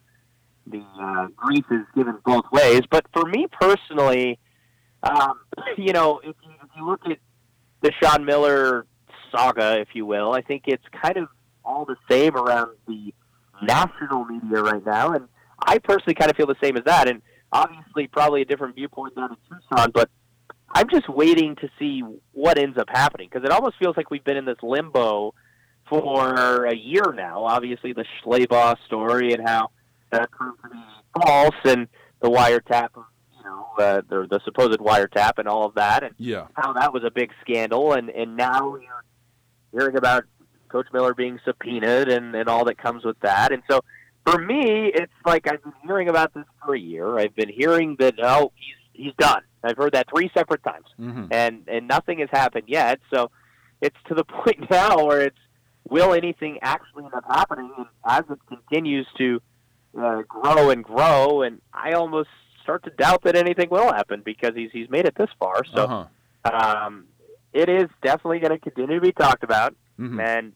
the 0.67 0.83
uh, 1.01 1.27
grief 1.37 1.65
is 1.71 1.83
given 1.95 2.19
both 2.25 2.45
ways. 2.53 2.83
But 2.91 3.07
for 3.13 3.25
me 3.25 3.47
personally, 3.61 4.39
um, 5.03 5.41
you 5.77 5.93
know, 5.93 6.19
if 6.21 6.37
you, 6.43 6.51
if 6.63 6.69
you 6.77 6.87
look 6.87 7.01
at 7.07 7.19
the 7.81 7.93
Sean 8.03 8.25
Miller 8.25 8.87
saga, 9.31 9.81
if 9.81 9.89
you 9.95 10.07
will, 10.07 10.33
I 10.33 10.41
think 10.43 10.65
it's 10.67 10.85
kind 11.03 11.17
of 11.17 11.29
all 11.65 11.85
the 11.85 11.97
same 12.11 12.37
around 12.37 12.71
the 12.89 13.15
national 13.63 14.25
media 14.25 14.63
right 14.63 14.85
now, 14.85 15.13
and 15.13 15.29
I 15.65 15.79
personally 15.79 16.15
kind 16.15 16.31
of 16.31 16.37
feel 16.37 16.47
the 16.47 16.57
same 16.63 16.77
as 16.77 16.85
that. 16.85 17.09
And 17.09 17.23
obviously, 17.53 18.09
probably 18.09 18.43
a 18.43 18.45
different 18.45 18.75
viewpoint 18.75 19.15
down 19.17 19.31
in 19.31 19.37
Tucson, 19.49 19.91
but 19.93 20.11
I'm 20.75 20.89
just 20.89 21.09
waiting 21.09 21.57
to 21.57 21.69
see 21.79 22.03
what 22.33 22.59
ends 22.59 22.79
up 22.79 22.89
happening 22.91 23.29
because 23.31 23.45
it 23.45 23.53
almost 23.53 23.77
feels 23.79 23.97
like 23.97 24.11
we've 24.11 24.25
been 24.25 24.37
in 24.37 24.45
this 24.45 24.59
limbo 24.63 25.35
for 25.89 26.65
a 26.65 26.75
year 26.75 27.13
now. 27.15 27.45
Obviously, 27.45 27.93
the 27.93 28.05
Schlabach 28.25 28.77
story 28.87 29.33
and 29.33 29.47
how 29.47 29.71
that 30.11 30.31
proved 30.31 30.63
to 30.63 30.71
be 30.71 30.79
false, 31.21 31.55
and 31.65 31.89
the 32.21 32.29
wiretap, 32.31 32.89
you 32.97 33.45
know, 33.45 33.67
uh, 33.79 34.01
the, 34.09 34.27
the 34.31 34.41
supposed 34.45 34.79
wiretap 34.79 35.33
and 35.39 35.49
all 35.49 35.67
of 35.67 35.75
that, 35.75 36.03
and 36.03 36.15
Yeah. 36.19 36.47
how 36.55 36.73
that 36.75 36.93
was 36.93 37.05
a 37.05 37.11
big 37.11 37.31
scandal, 37.43 37.93
and 37.93 38.09
and 38.11 38.37
now 38.37 38.77
you're 38.77 39.05
hearing 39.79 39.97
about 39.97 40.25
Coach 40.69 40.87
Miller 40.93 41.15
being 41.15 41.39
subpoenaed 41.45 42.09
and 42.09 42.35
and 42.35 42.49
all 42.49 42.65
that 42.65 42.79
comes 42.79 43.05
with 43.05 43.19
that, 43.21 43.53
and 43.53 43.63
so 43.71 43.81
for 44.25 44.39
me, 44.39 44.93
it's 44.95 45.13
like 45.27 45.47
I've 45.51 45.63
been 45.63 45.73
hearing 45.85 46.09
about 46.09 46.33
this 46.33 46.45
for 46.65 46.75
a 46.75 46.79
year. 46.79 47.19
I've 47.19 47.35
been 47.35 47.49
hearing 47.51 47.97
that 47.99 48.15
oh 48.23 48.53
he's 48.55 49.05
he's 49.07 49.15
done. 49.19 49.43
I've 49.65 49.77
heard 49.77 49.93
that 49.95 50.07
three 50.15 50.31
separate 50.35 50.63
times, 50.63 50.87
hmm 50.97 51.27
and 51.31 51.65
and 51.69 51.87
nothing 51.89 52.19
has 52.21 52.29
happened 52.31 52.65
yet. 52.67 53.01
So 53.13 53.31
it's 53.81 53.97
to 54.09 54.15
the 54.15 54.25
point 54.43 54.71
now 54.71 55.05
where 55.07 55.23
it's 55.23 55.39
will 55.89 56.13
anything 56.15 56.59
actually 56.63 57.05
end 57.05 57.15
up 57.15 57.25
happening? 57.29 57.71
And 57.77 57.87
as 58.07 58.23
it 58.31 58.39
continues 58.49 59.07
to 59.19 59.41
uh, 59.99 60.23
grow 60.29 60.71
and 60.71 60.83
grow, 60.85 61.43
and 61.43 61.61
I 61.75 61.93
almost 61.93 62.29
start 62.63 62.85
to 62.85 62.91
doubt 62.91 63.23
that 63.25 63.35
anything 63.37 63.69
will 63.71 63.93
happen 63.93 64.23
because 64.25 64.53
he's 64.55 64.71
he's 64.73 64.89
made 64.89 65.07
it 65.07 65.15
this 65.17 65.31
far. 65.39 65.65
So 65.75 65.85
uh-huh. 65.85 66.07
um, 66.87 67.07
it 67.53 67.69
is 67.69 67.89
definitely 68.03 68.39
going 68.39 68.53
to 68.53 68.59
continue 68.59 68.95
to 68.97 69.01
be 69.01 69.13
talked 69.13 69.43
about, 69.45 69.75
Mhm. 70.01 70.21
and 70.25 70.53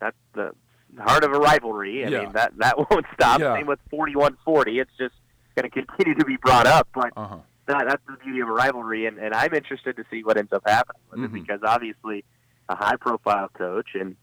that's 0.00 0.16
the 0.34 0.52
heart 0.98 1.24
of 1.24 1.32
a 1.32 1.38
rivalry. 1.38 2.04
I 2.04 2.08
Yeah. 2.08 2.20
mean 2.24 2.32
that 2.34 2.52
that 2.58 2.76
won't 2.90 3.06
stop. 3.14 3.40
Yeah. 3.40 3.56
Same 3.56 3.66
with 3.66 3.78
forty-one 3.90 4.36
forty. 4.44 4.78
It's 4.78 4.90
just 4.98 5.14
going 5.56 5.70
to 5.70 5.82
continue 5.82 6.14
to 6.18 6.24
be 6.24 6.36
brought 6.36 6.66
up, 6.66 6.88
but 6.94 7.10
Uh-huh. 7.16 7.38
That, 7.68 7.84
that's 7.88 8.02
the 8.06 8.16
beauty 8.24 8.40
of 8.40 8.48
a 8.48 8.52
rivalry, 8.52 9.06
and, 9.06 9.18
and 9.18 9.32
I'm 9.34 9.54
interested 9.54 9.96
to 9.96 10.04
see 10.10 10.24
what 10.24 10.36
ends 10.36 10.52
up 10.52 10.62
happening 10.66 11.00
with 11.10 11.20
Mhm. 11.20 11.24
it 11.24 11.32
because 11.32 11.60
obviously 11.64 12.24
a 12.68 12.76
high-profile 12.76 13.48
coach 13.54 13.90
and 13.94 14.16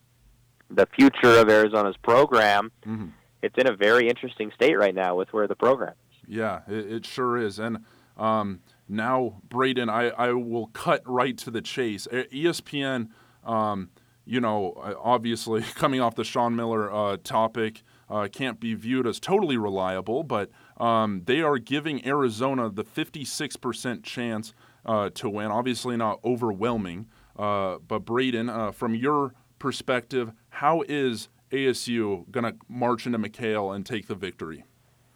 the 0.69 0.87
future 0.95 1.39
of 1.39 1.49
Arizona's 1.49 1.97
program, 1.97 2.71
Mhm. 2.85 3.11
it's 3.41 3.55
in 3.57 3.67
a 3.67 3.75
very 3.75 4.09
interesting 4.09 4.51
state 4.51 4.75
right 4.77 4.93
now 4.95 5.15
with 5.15 5.31
where 5.31 5.47
the 5.47 5.55
program. 5.55 5.93
is. 6.11 6.27
Yeah, 6.27 6.61
it, 6.67 6.91
it 6.91 7.05
sure 7.05 7.37
is. 7.37 7.59
And 7.59 7.85
um, 8.17 8.61
now, 8.89 9.41
Braden, 9.49 9.89
I, 9.89 10.09
I 10.09 10.31
will 10.33 10.67
cut 10.67 11.01
right 11.05 11.37
to 11.39 11.51
the 11.51 11.61
chase. 11.61 12.07
ESPN, 12.11 13.09
um, 13.43 13.89
you 14.25 14.39
know, 14.41 14.73
obviously 15.03 15.61
coming 15.75 16.01
off 16.01 16.15
the 16.15 16.23
Sean 16.23 16.55
Miller 16.55 16.91
uh, 16.91 17.17
topic, 17.23 17.83
uh, 18.09 18.27
can't 18.31 18.59
be 18.59 18.73
viewed 18.73 19.05
as 19.07 19.19
totally 19.19 19.57
reliable, 19.57 20.23
but 20.23 20.49
um, 20.77 21.21
they 21.25 21.41
are 21.41 21.57
giving 21.57 22.05
Arizona 22.05 22.69
the 22.69 22.83
56% 22.83 24.03
chance 24.03 24.53
uh, 24.85 25.09
to 25.15 25.29
win. 25.29 25.51
Obviously, 25.51 25.97
not 25.97 26.19
overwhelming. 26.23 27.07
Uh, 27.37 27.77
but, 27.87 27.99
Braden, 27.99 28.49
uh, 28.49 28.71
from 28.71 28.95
your 28.95 29.33
perspective, 29.59 30.31
how 30.49 30.83
is 30.87 31.29
ASU 31.51 32.29
going 32.31 32.43
to 32.43 32.55
march 32.69 33.05
into 33.05 33.17
McKale 33.19 33.75
and 33.75 33.85
take 33.85 34.07
the 34.07 34.15
victory? 34.15 34.63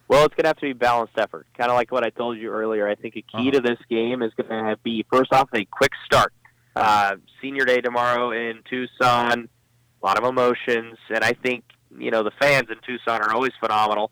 Well, 0.07 0.25
it's 0.25 0.33
going 0.33 0.43
to 0.45 0.49
have 0.49 0.57
to 0.57 0.61
be 0.65 0.73
balanced 0.73 1.13
effort, 1.17 1.45
kind 1.57 1.69
of 1.69 1.75
like 1.77 1.91
what 1.91 2.03
I 2.03 2.09
told 2.09 2.37
you 2.39 2.49
earlier. 2.49 2.87
I 2.87 2.95
think 2.95 3.15
a 3.15 3.21
key 3.21 3.27
Uh-huh. 3.33 3.51
to 3.51 3.61
this 3.61 3.77
game 3.89 4.23
is 4.23 4.33
going 4.35 4.49
to 4.49 4.77
be 4.83 5.05
first 5.11 5.31
off 5.31 5.49
a 5.53 5.65
quick 5.65 5.91
start. 6.05 6.33
Uh, 6.75 7.15
senior 7.41 7.65
day 7.65 7.81
tomorrow 7.81 8.31
in 8.31 8.61
Tucson, 8.69 9.49
a 10.01 10.05
lot 10.05 10.17
of 10.17 10.23
emotions, 10.23 10.97
and 11.13 11.23
I 11.23 11.33
think 11.33 11.63
you 11.97 12.09
know 12.09 12.23
the 12.23 12.31
fans 12.39 12.67
in 12.69 12.77
Tucson 12.85 13.21
are 13.21 13.33
always 13.33 13.51
phenomenal. 13.59 14.11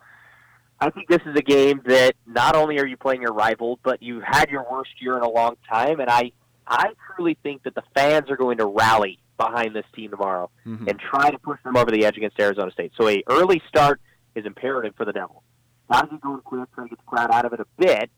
I 0.80 0.90
think 0.92 1.08
this 1.10 1.22
is 1.26 1.36
a 1.36 1.42
game 1.42 1.82
that 1.86 2.14
not 2.26 2.56
only 2.56 2.80
are 2.80 2.86
you 2.86 2.98
playing 2.98 3.22
your 3.22 3.34
rival, 3.34 3.80
but 3.84 4.04
you've 4.04 4.24
had 4.24 4.50
your 4.50 4.66
worst 4.70 4.92
year 5.02 5.18
in 5.18 5.24
a 5.24 5.30
long 5.30 5.56
time, 5.70 6.00
and 6.00 6.10
I 6.10 6.32
I 6.70 6.92
truly 7.16 7.38
think 7.44 7.64
that 7.64 7.76
the 7.76 7.84
fans 7.96 8.30
are 8.30 8.36
going 8.36 8.58
to 8.58 8.66
rally 8.66 9.20
behind 9.38 9.74
this 9.76 9.86
team 9.96 10.12
tomorrow 10.12 10.50
Mhm. 10.66 10.90
and 10.90 11.00
try 11.00 11.32
to 11.32 11.40
push 11.40 11.62
them 11.64 11.78
over 11.78 11.90
the 11.92 12.06
edge 12.06 12.18
against 12.18 12.38
Arizona 12.40 12.72
State. 12.72 12.92
So 12.98 13.08
a 13.08 13.24
early 13.30 13.62
start 13.70 14.02
is 14.36 14.46
imperative 14.46 14.94
for 14.98 15.06
the 15.06 15.14
Devils. 15.14 15.44
How 15.90 16.02
do 16.02 16.10
you 16.16 16.20
go 16.20 16.38
quick, 16.44 16.68
try 16.76 16.84
to 16.84 16.90
get 16.90 16.98
the 17.00 17.06
crowd 17.06 17.32
out 17.32 17.46
of 17.46 17.54
it 17.54 17.62
a 17.62 17.66
bit? 17.78 18.10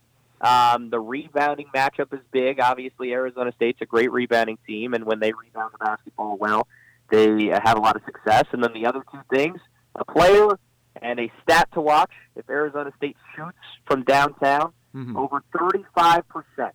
Um, 0.41 0.89
the 0.89 0.99
rebounding 0.99 1.67
matchup 1.75 2.11
is 2.13 2.21
big. 2.31 2.59
Obviously, 2.59 3.13
Arizona 3.13 3.51
State's 3.51 3.81
a 3.81 3.85
great 3.85 4.11
rebounding 4.11 4.57
team, 4.65 4.93
and 4.95 5.05
when 5.05 5.19
they 5.19 5.31
rebound 5.33 5.73
the 5.73 5.77
basketball 5.85 6.37
well, 6.37 6.67
they 7.09 7.47
have 7.47 7.77
a 7.77 7.81
lot 7.81 7.95
of 7.95 8.01
success. 8.05 8.45
And 8.51 8.63
then 8.63 8.73
the 8.73 8.85
other 8.87 9.03
two 9.11 9.19
things, 9.29 9.59
a 9.95 10.05
player 10.05 10.57
and 11.01 11.19
a 11.19 11.31
stat 11.43 11.69
to 11.74 11.81
watch. 11.81 12.12
If 12.36 12.50
Arizona 12.50 12.91
State 12.98 13.17
shoots 13.36 13.58
from 13.88 14.03
downtown, 14.03 14.74
Mhm. 14.96 15.15
over 15.15 15.43
35%. 15.53 16.74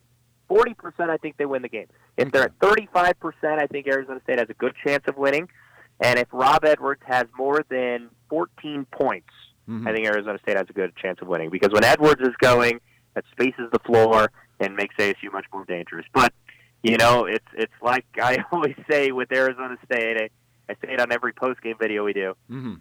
40%, 0.48 1.10
I 1.10 1.16
think 1.16 1.36
they 1.36 1.46
win 1.46 1.62
the 1.62 1.68
game. 1.68 1.86
If 2.16 2.30
they're 2.30 2.44
at 2.44 2.58
35%, 2.60 3.60
I 3.60 3.66
think 3.66 3.86
Arizona 3.88 4.20
State 4.22 4.38
has 4.38 4.48
a 4.50 4.54
good 4.54 4.74
chance 4.86 5.02
of 5.08 5.16
winning. 5.16 5.48
And 6.00 6.18
if 6.18 6.28
Rob 6.32 6.64
Edwards 6.64 7.02
has 7.06 7.24
more 7.36 7.64
than 7.68 8.10
14 8.28 8.84
points, 8.92 9.30
Mhm. 9.68 9.88
I 9.88 9.94
think 9.94 10.06
Arizona 10.06 10.38
State 10.40 10.56
has 10.56 10.68
a 10.68 10.72
good 10.72 10.94
chance 10.96 11.20
of 11.22 11.28
winning. 11.28 11.50
Because 11.50 11.70
when 11.72 11.84
Edwards 11.84 12.20
is 12.20 12.34
going, 12.38 12.80
that 13.14 13.24
spaces 13.32 13.70
the 13.72 13.78
floor 13.80 14.30
and 14.60 14.76
makes 14.76 14.94
ASU 14.98 15.30
much 15.32 15.46
more 15.52 15.64
dangerous. 15.64 16.04
But, 16.12 16.32
you 16.82 16.96
know, 16.98 17.24
it's 17.24 17.46
it's 17.54 17.72
like 17.80 18.04
I 18.20 18.44
always 18.52 18.76
say 18.90 19.10
with 19.12 19.32
Arizona 19.32 19.76
State, 19.84 20.16
I, 20.20 20.28
I 20.72 20.74
say 20.74 20.92
it 20.94 21.00
on 21.00 21.10
every 21.12 21.32
post-game 21.32 21.76
video 21.80 22.04
we 22.04 22.12
do. 22.12 22.34
Mhm. 22.50 22.80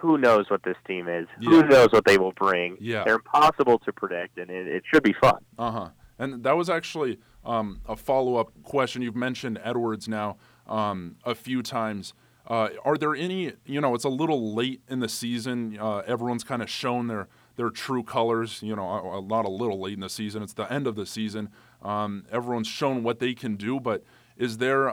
Who 0.00 0.18
knows 0.18 0.48
what 0.48 0.62
this 0.62 0.76
team 0.86 1.08
is? 1.08 1.26
Yeah. 1.40 1.50
Who 1.50 1.62
knows 1.66 1.88
what 1.90 2.04
they 2.04 2.18
will 2.18 2.32
bring? 2.32 2.76
Yeah. 2.80 3.04
They're 3.04 3.16
impossible 3.16 3.78
to 3.80 3.92
predict, 3.92 4.38
and 4.38 4.50
it, 4.50 4.66
it 4.66 4.82
should 4.92 5.02
be 5.02 5.14
fun. 5.20 5.44
Uh 5.58 5.70
huh. 5.70 5.88
And 6.18 6.42
that 6.44 6.56
was 6.56 6.68
actually 6.68 7.18
um, 7.44 7.80
a 7.86 7.96
follow 7.96 8.36
up 8.36 8.50
question. 8.62 9.02
You've 9.02 9.16
mentioned 9.16 9.58
Edwards 9.62 10.08
now 10.08 10.36
um, 10.66 11.16
a 11.24 11.34
few 11.34 11.62
times. 11.62 12.12
Uh, 12.46 12.70
are 12.84 12.96
there 12.96 13.14
any? 13.14 13.52
You 13.66 13.80
know, 13.80 13.94
it's 13.94 14.04
a 14.04 14.08
little 14.08 14.54
late 14.54 14.82
in 14.88 15.00
the 15.00 15.08
season. 15.08 15.78
Uh, 15.78 15.98
everyone's 16.06 16.44
kind 16.44 16.62
of 16.62 16.70
shown 16.70 17.06
their 17.06 17.28
their 17.56 17.70
true 17.70 18.02
colors. 18.02 18.62
You 18.62 18.76
know, 18.76 18.88
a, 18.88 19.18
a 19.18 19.20
lot 19.20 19.44
a 19.44 19.50
little 19.50 19.80
late 19.80 19.94
in 19.94 20.00
the 20.00 20.08
season. 20.08 20.42
It's 20.42 20.54
the 20.54 20.72
end 20.72 20.86
of 20.86 20.94
the 20.94 21.06
season. 21.06 21.50
Um, 21.82 22.24
everyone's 22.32 22.68
shown 22.68 23.02
what 23.02 23.18
they 23.18 23.34
can 23.34 23.56
do. 23.56 23.80
But 23.80 24.02
is 24.36 24.58
there? 24.58 24.90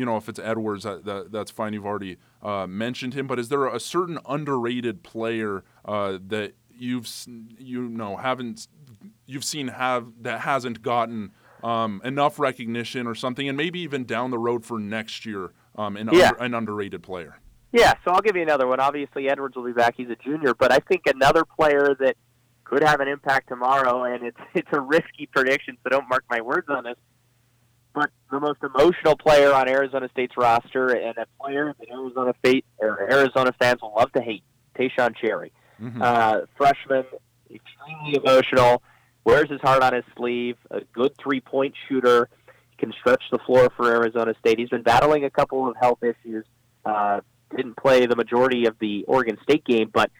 You 0.00 0.06
know, 0.06 0.16
if 0.16 0.30
it's 0.30 0.38
Edwards, 0.38 0.84
that, 0.84 1.04
that, 1.04 1.30
that's 1.30 1.50
fine. 1.50 1.74
You've 1.74 1.84
already 1.84 2.16
uh, 2.42 2.66
mentioned 2.66 3.12
him. 3.12 3.26
But 3.26 3.38
is 3.38 3.50
there 3.50 3.66
a 3.66 3.78
certain 3.78 4.18
underrated 4.26 5.02
player 5.02 5.62
uh, 5.84 6.16
that 6.28 6.54
you've 6.74 7.06
you 7.58 7.82
know 7.82 8.16
haven't 8.16 8.66
you've 9.26 9.44
seen 9.44 9.68
have 9.68 10.06
that 10.22 10.40
hasn't 10.40 10.80
gotten 10.80 11.32
um, 11.62 12.00
enough 12.02 12.38
recognition 12.38 13.06
or 13.06 13.14
something, 13.14 13.46
and 13.46 13.58
maybe 13.58 13.78
even 13.80 14.04
down 14.04 14.30
the 14.30 14.38
road 14.38 14.64
for 14.64 14.78
next 14.78 15.26
year, 15.26 15.52
um, 15.76 15.98
an, 15.98 16.08
Yeah. 16.10 16.28
under, 16.28 16.44
an 16.44 16.54
underrated 16.54 17.02
player. 17.02 17.38
Yeah, 17.72 17.92
so 18.02 18.12
I'll 18.12 18.22
give 18.22 18.36
you 18.36 18.42
another 18.42 18.66
one. 18.66 18.80
Obviously, 18.80 19.28
Edwards 19.28 19.54
will 19.54 19.66
be 19.66 19.72
back; 19.74 19.96
he's 19.98 20.08
a 20.08 20.16
junior, 20.16 20.54
but 20.54 20.72
I 20.72 20.78
think 20.78 21.02
another 21.04 21.44
player 21.44 21.94
that 22.00 22.16
could 22.64 22.82
have 22.82 23.00
an 23.00 23.08
impact 23.08 23.48
tomorrow, 23.48 24.04
and 24.04 24.24
it's 24.24 24.40
it's 24.54 24.68
a 24.72 24.80
risky 24.80 25.28
prediction, 25.30 25.76
so 25.84 25.90
don't 25.90 26.08
mark 26.08 26.24
my 26.30 26.40
words 26.40 26.68
on 26.70 26.84
this. 26.84 26.96
But 27.92 28.10
the 28.30 28.38
most 28.38 28.58
emotional 28.62 29.16
player 29.16 29.52
on 29.52 29.68
Arizona 29.68 30.08
State's 30.12 30.36
roster, 30.36 30.88
and 30.90 31.16
a 31.18 31.26
player 31.42 31.74
that 31.78 31.88
Arizona 31.90 32.32
State 32.38 32.64
or 32.78 33.10
Arizona 33.10 33.52
fans 33.60 33.82
will 33.82 33.94
love 33.96 34.12
to 34.12 34.22
hate, 34.22 34.44
Taeshon 34.78 35.16
Cherry. 35.16 35.52
Mhm. 35.80 36.02
uh, 36.02 36.46
freshman, 36.56 37.04
extremely 37.50 38.16
emotional, 38.22 38.82
wears 39.24 39.48
his 39.48 39.60
heart 39.62 39.82
on 39.82 39.94
his 39.94 40.04
sleeve, 40.14 40.56
a 40.70 40.82
good 40.92 41.16
three 41.16 41.40
point 41.40 41.74
shooter, 41.88 42.28
can 42.78 42.92
stretch 42.92 43.22
the 43.32 43.38
floor 43.38 43.70
for 43.76 43.90
Arizona 43.90 44.34
State. 44.38 44.58
He's 44.58 44.68
been 44.68 44.82
battling 44.82 45.24
a 45.24 45.30
couple 45.30 45.66
of 45.68 45.74
health 45.80 46.02
issues. 46.02 46.44
Uh, 46.84 47.20
didn't 47.56 47.76
play 47.76 48.06
the 48.06 48.14
majority 48.16 48.66
of 48.66 48.78
the 48.78 49.04
Oregon 49.08 49.36
State 49.42 49.64
game, 49.64 49.90
but 49.92 50.10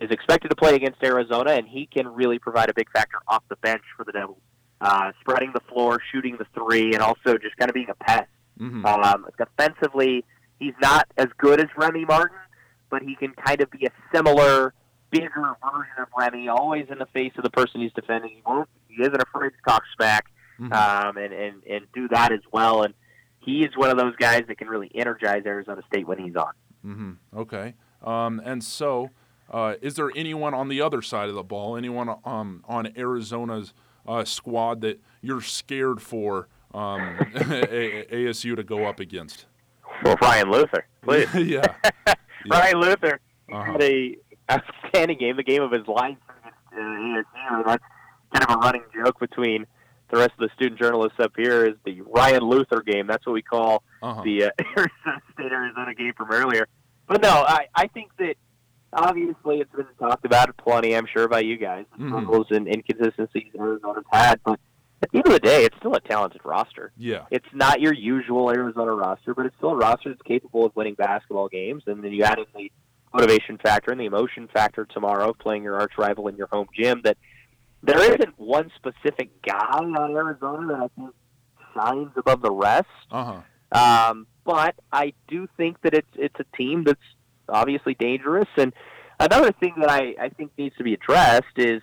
is 0.00 0.10
expected 0.10 0.48
to 0.48 0.56
play 0.56 0.74
against 0.74 1.02
Arizona, 1.02 1.52
and 1.52 1.66
he 1.66 1.86
can 1.86 2.08
really 2.08 2.38
provide 2.38 2.68
a 2.68 2.74
big 2.74 2.90
factor 2.90 3.18
off 3.28 3.42
the 3.48 3.56
bench 3.56 3.82
for 3.96 4.04
the 4.04 4.12
Devils. 4.12 4.40
Uh, 4.80 5.12
spreading 5.20 5.50
the 5.54 5.60
floor, 5.72 5.98
shooting 6.12 6.36
the 6.38 6.46
three, 6.54 6.92
and 6.92 7.00
also 7.02 7.38
just 7.38 7.56
kind 7.56 7.70
of 7.70 7.74
being 7.74 7.88
a 7.88 7.94
pest. 7.94 8.28
Mhm. 8.60 8.84
Um, 8.84 9.26
defensively, 9.38 10.24
he's 10.58 10.74
not 10.82 11.06
as 11.16 11.28
good 11.38 11.58
as 11.60 11.66
Remy 11.76 12.04
Martin, 12.04 12.36
but 12.90 13.02
he 13.02 13.14
can 13.16 13.32
kind 13.32 13.60
of 13.62 13.70
be 13.70 13.86
a 13.86 13.90
similar, 14.14 14.74
bigger 15.10 15.28
version 15.62 15.94
of 15.98 16.08
Remy, 16.18 16.48
always 16.48 16.86
in 16.90 16.98
the 16.98 17.06
face 17.06 17.32
of 17.38 17.44
the 17.44 17.50
person 17.50 17.80
he's 17.80 17.92
defending. 17.94 18.30
He 18.32 18.42
won't. 18.44 18.68
He 18.88 19.00
isn't 19.02 19.22
afraid 19.22 19.50
to 19.50 19.56
talk 19.66 19.82
smack 19.96 20.26
Mhm. 20.60 20.72
um, 20.72 21.16
and, 21.16 21.32
and 21.32 21.62
and 21.64 21.86
do 21.94 22.08
that 22.08 22.30
as 22.32 22.40
well. 22.52 22.82
And 22.82 22.94
he 23.38 23.64
is 23.64 23.76
one 23.76 23.90
of 23.90 23.96
those 23.96 24.14
guys 24.16 24.42
that 24.48 24.58
can 24.58 24.68
really 24.68 24.90
energize 24.94 25.44
Arizona 25.46 25.82
State 25.86 26.06
when 26.06 26.18
he's 26.18 26.36
on. 26.36 26.52
hmm 26.82 27.12
Okay. 27.34 27.74
Um, 28.02 28.40
and 28.44 28.62
so, 28.62 29.10
uh, 29.50 29.74
is 29.80 29.94
there 29.96 30.10
anyone 30.14 30.52
on 30.54 30.68
the 30.68 30.80
other 30.82 31.00
side 31.00 31.28
of 31.28 31.34
the 31.34 31.42
ball, 31.42 31.76
anyone 31.76 32.14
um, 32.24 32.62
on 32.68 32.92
Arizona's 32.96 33.72
uh, 34.06 34.24
squad 34.24 34.80
that 34.82 35.00
you're 35.22 35.40
scared 35.40 36.00
for 36.02 36.48
um, 36.72 37.16
ASU 37.34 38.56
to 38.56 38.62
go 38.62 38.84
up 38.86 39.00
against? 39.00 39.46
Well, 40.02 40.16
Ryan 40.20 40.50
Luther, 40.50 40.86
please. 41.02 41.32
yeah. 41.34 41.62
Ryan 42.50 42.80
Luther 42.80 43.20
Uh-huh. 43.52 43.72
had 43.72 43.82
a 43.82 44.16
outstanding 44.50 45.18
game, 45.18 45.36
the 45.36 45.42
game 45.42 45.62
of 45.62 45.70
his 45.72 45.86
life 45.86 46.16
against 46.40 46.58
uh, 46.72 46.76
ASU. 46.78 47.64
That's 47.66 47.84
kind 48.34 48.44
of 48.48 48.56
a 48.56 48.58
running 48.58 48.82
joke 48.94 49.18
between 49.20 49.66
the 50.10 50.18
rest 50.18 50.32
of 50.32 50.40
the 50.40 50.50
student 50.54 50.78
journalists 50.80 51.18
up 51.20 51.32
here. 51.36 51.64
Is 51.66 51.74
the 51.84 52.00
Ryan 52.02 52.42
Luther 52.42 52.82
game? 52.82 53.06
That's 53.06 53.24
what 53.26 53.32
we 53.32 53.42
call 53.42 53.82
Uh-huh. 54.02 54.22
the 54.24 54.44
uh, 54.44 54.50
Arizona 54.76 55.22
State 55.32 55.52
Arizona 55.52 55.94
game 55.94 56.12
from 56.16 56.30
earlier. 56.30 56.66
But 57.06 57.22
no, 57.22 57.30
I 57.30 57.66
I 57.74 57.86
think 57.88 58.10
that 58.18 58.34
obviously 58.94 59.60
it's 59.60 59.72
been 59.74 59.86
talked 59.98 60.24
about 60.24 60.56
plenty, 60.56 60.94
I'm 60.96 61.06
sure, 61.06 61.28
by 61.28 61.40
you 61.40 61.56
guys. 61.56 61.84
The 61.96 62.04
Mhm. 62.04 62.08
struggles 62.08 62.46
and 62.50 62.66
inconsistencies 62.68 63.52
Arizona's 63.58 64.04
had, 64.12 64.40
but 64.44 64.58
at 65.02 65.10
the 65.10 65.18
end 65.18 65.26
of 65.26 65.32
the 65.32 65.40
day, 65.40 65.64
it's 65.64 65.76
still 65.78 65.94
a 65.94 66.00
talented 66.00 66.40
roster. 66.44 66.92
Yeah. 66.96 67.26
It's 67.30 67.46
not 67.52 67.80
your 67.80 67.92
usual 67.92 68.50
Arizona 68.50 68.92
roster, 68.94 69.34
but 69.34 69.46
it's 69.46 69.56
still 69.56 69.70
a 69.70 69.76
roster 69.76 70.08
that's 70.10 70.22
capable 70.22 70.64
of 70.64 70.74
winning 70.76 70.94
basketball 70.94 71.48
games. 71.48 71.82
And 71.86 72.02
then 72.02 72.12
you 72.12 72.22
add 72.24 72.38
in 72.38 72.46
the 72.54 72.72
motivation 73.12 73.58
factor 73.58 73.90
and 73.90 74.00
the 74.00 74.06
emotion 74.06 74.48
factor 74.48 74.84
tomorrow, 74.86 75.32
playing 75.34 75.62
your 75.62 75.78
arch 75.78 75.92
rival 75.98 76.28
in 76.28 76.36
your 76.36 76.46
home 76.48 76.68
gym. 76.74 77.02
That 77.02 77.16
there 77.82 78.00
isn't 78.00 78.38
one 78.38 78.70
specific 78.76 79.42
guy 79.42 79.58
on 79.78 79.94
Arizona 80.16 80.66
that 80.68 80.80
I 80.84 80.88
think 80.96 81.14
shines 81.74 82.12
above 82.16 82.40
the 82.42 82.50
rest. 82.52 82.86
Uh 83.10 83.42
huh. 83.72 84.08
Um, 84.10 84.26
but 84.44 84.74
I 84.92 85.12
do 85.28 85.48
think 85.56 85.80
that 85.82 85.94
it's 85.94 86.08
it's 86.14 86.36
a 86.38 86.56
team 86.56 86.84
that's 86.84 87.00
obviously 87.48 87.94
dangerous. 87.94 88.48
And 88.56 88.72
another 89.20 89.52
thing 89.52 89.74
that 89.80 89.90
I, 89.90 90.14
I 90.20 90.28
think 90.30 90.52
needs 90.58 90.76
to 90.76 90.84
be 90.84 90.94
addressed 90.94 91.56
is 91.56 91.82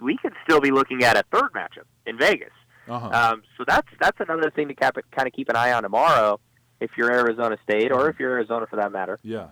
we 0.00 0.16
could 0.16 0.32
still 0.44 0.60
be 0.60 0.70
looking 0.70 1.04
at 1.04 1.16
a 1.16 1.24
third 1.32 1.52
matchup 1.52 1.86
in 2.06 2.18
Vegas. 2.18 2.52
Uh 2.88 2.98
huh. 2.98 3.08
Um, 3.08 3.42
so 3.56 3.64
that's 3.66 3.86
that's 4.00 4.18
another 4.20 4.50
thing 4.50 4.68
to 4.68 4.74
cap, 4.74 4.96
kind 5.12 5.28
of 5.28 5.32
keep 5.32 5.48
an 5.48 5.56
eye 5.56 5.72
on 5.72 5.82
tomorrow. 5.82 6.40
If 6.80 6.92
you're 6.96 7.12
Arizona 7.12 7.58
State, 7.62 7.92
or 7.92 8.08
if 8.08 8.18
you're 8.18 8.32
Arizona 8.32 8.66
for 8.66 8.76
that 8.76 8.90
matter, 8.90 9.18
yeah. 9.22 9.48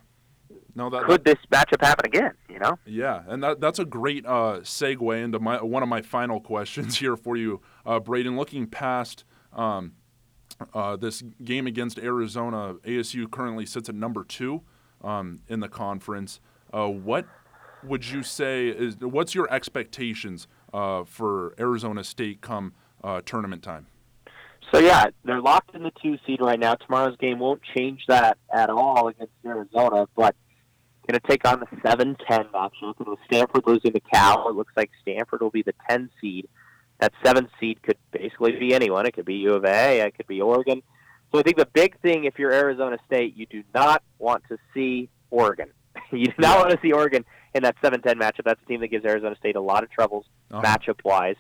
No, 0.75 0.89
that, 0.91 1.05
could 1.05 1.25
this 1.25 1.37
matchup 1.53 1.85
happen 1.85 2.07
again? 2.07 2.33
You 2.49 2.59
know, 2.59 2.79
Yeah, 2.87 3.23
and 3.27 3.43
that, 3.43 3.61
that's 3.61 3.79
a 3.79 3.85
great 3.85 4.25
uh, 4.25 4.61
segue 4.63 5.23
into 5.23 5.39
my 5.39 5.63
one 5.63 5.83
of 5.83 5.89
my 5.89 6.03
final 6.03 6.41
questions 6.53 6.99
here 6.99 7.17
for 7.17 7.37
you, 7.37 7.61
uh, 7.85 8.01
Braden. 8.01 8.37
Looking 8.37 8.67
past 8.67 9.25
um, 9.53 9.93
uh, 10.75 10.97
this 10.97 11.23
game 11.45 11.67
against 11.67 11.99
Arizona, 11.99 12.75
ASU 12.85 13.31
currently 13.31 13.67
sits 13.67 13.89
at 13.89 13.95
number 13.95 14.25
two 14.25 14.63
um, 15.03 15.41
in 15.49 15.61
the 15.61 15.69
conference. 15.69 16.41
Uh, 16.73 16.89
what 16.89 17.27
would 17.85 18.09
you 18.09 18.23
say 18.23 18.69
is 18.69 18.97
what's 18.99 19.35
your 19.35 19.53
expectations 19.53 20.49
uh, 20.75 21.05
for 21.05 21.55
Arizona 21.59 22.03
State 22.03 22.41
come 22.41 22.75
uh, 23.05 23.21
tournament 23.25 23.63
time? 23.63 23.87
So 24.73 24.81
yeah, 24.81 25.07
they're 25.25 25.41
locked 25.41 25.75
in 25.75 25.83
the 25.83 25.93
two 26.03 26.19
seed 26.27 26.41
right 26.43 26.59
now. 26.59 26.75
Tomorrow's 26.75 27.17
game 27.17 27.39
won't 27.39 27.63
change 27.77 28.03
that 28.09 28.37
at 28.53 28.69
all 28.69 29.09
against 29.09 29.33
Arizona, 29.47 30.07
but 30.15 30.37
going 31.09 31.21
to 31.21 31.27
take 31.27 31.47
on 31.49 31.61
the 31.61 31.67
7-10 31.89 32.51
matchup. 32.51 32.95
And 32.99 33.09
with 33.09 33.19
Stanford 33.27 33.63
losing 33.67 33.93
to 33.93 34.01
Cal, 34.01 34.49
it 34.49 34.55
looks 34.55 34.73
like 34.77 34.91
Stanford 35.01 35.41
will 35.41 35.51
be 35.51 35.63
the 35.63 35.75
10 35.89 36.11
seed. 36.21 36.49
That 37.01 37.13
seventh 37.25 37.51
seed 37.61 37.83
could 37.83 37.97
basically 38.11 38.53
be 38.53 38.75
anyone. 38.75 39.07
It 39.07 39.13
could 39.15 39.25
be 39.25 39.35
U 39.37 39.55
of 39.55 39.65
A. 39.65 40.01
It 40.01 40.17
could 40.17 40.27
be 40.27 40.41
Oregon. 40.41 40.83
So 41.33 41.39
I 41.39 41.43
think 41.43 41.57
the 41.57 41.67
big 41.67 42.01
thing, 42.01 42.25
if 42.25 42.39
you're 42.39 42.53
Arizona 42.53 42.97
State, 43.07 43.37
you 43.37 43.47
do 43.47 43.63
not 43.75 44.03
want 44.19 44.43
to 44.49 44.57
see 44.75 45.09
Oregon. 45.31 45.69
you 46.13 46.27
do 46.27 46.33
not 46.39 46.59
want 46.59 46.71
to 46.71 46.79
see 46.83 46.93
Oregon 46.93 47.25
in 47.55 47.63
that 47.63 47.77
7-10 47.83 48.15
matchup. 48.15 48.45
That's 48.45 48.61
a 48.63 48.67
team 48.67 48.81
that 48.81 48.89
gives 48.89 49.05
Arizona 49.05 49.37
State 49.37 49.55
a 49.57 49.61
lot 49.61 49.83
of 49.85 49.91
troubles 49.91 50.25
Uh-huh. 50.51 50.63
matchup-wise. 50.63 51.37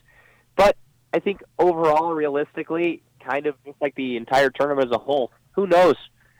But 0.57 0.77
I 1.12 1.19
think 1.21 1.43
overall, 1.59 2.12
realistically, 2.12 3.03
kind 3.27 3.47
of 3.47 3.55
just 3.65 3.81
like 3.81 3.95
the 3.95 4.17
entire 4.17 4.50
tournament 4.50 4.88
as 4.91 4.95
a 4.95 4.99
whole, 4.99 5.33
who 5.53 5.67
knows 5.67 5.95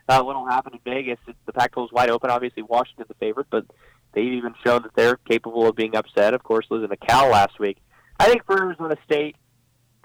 uh, 0.09 0.23
what 0.23 0.37
will 0.37 0.47
happen 0.47 0.75
in 0.75 0.81
Vegas? 0.85 1.19
The 1.47 1.53
Pac-12 1.53 1.87
is 1.87 1.93
wide 1.93 2.11
open. 2.11 2.31
Obviously, 2.31 2.63
Washington's 2.63 3.09
the 3.09 3.15
favorite, 3.15 3.47
but 3.51 3.65
they've 4.13 4.33
even 4.33 4.55
shown 4.65 4.83
that 4.83 4.95
they're 4.95 5.17
capable 5.17 5.67
of 5.69 5.75
being 5.75 5.97
upset. 5.97 6.35
Of 6.35 6.43
course, 6.43 6.67
losing 6.71 6.89
to 6.91 6.97
Cal 6.97 7.29
last 7.31 7.59
week. 7.59 7.79
I 8.19 8.27
think 8.29 8.45
for 8.47 8.61
Arizona 8.61 8.97
State, 9.05 9.37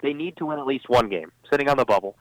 they 0.02 0.12
need 0.12 0.36
to 0.36 0.46
win 0.46 0.58
at 0.58 0.66
least 0.66 0.88
one 0.88 1.08
game, 1.08 1.32
sitting 1.50 1.68
on 1.68 1.76
the 1.76 1.84
bubble. 1.84 2.16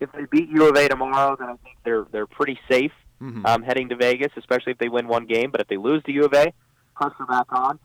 If 0.00 0.10
they 0.12 0.24
beat 0.30 0.48
U 0.50 0.68
of 0.68 0.76
A 0.76 0.88
tomorrow, 0.88 1.36
then 1.38 1.48
I 1.48 1.56
think 1.62 1.76
they're 1.84 2.06
they're 2.10 2.26
pretty 2.26 2.58
safe 2.70 2.92
Mhm. 3.22 3.46
um, 3.46 3.62
heading 3.62 3.88
to 3.90 3.96
Vegas, 3.96 4.32
especially 4.36 4.72
if 4.72 4.78
they 4.78 4.88
win 4.88 5.06
one 5.08 5.24
game. 5.26 5.50
But 5.50 5.60
if 5.60 5.68
they 5.68 5.76
lose 5.76 6.02
to 6.04 6.12
U 6.12 6.24
of 6.24 6.34
A, 6.34 6.52
pressure 6.96 7.24
back 7.28 7.46
on. 7.50 7.78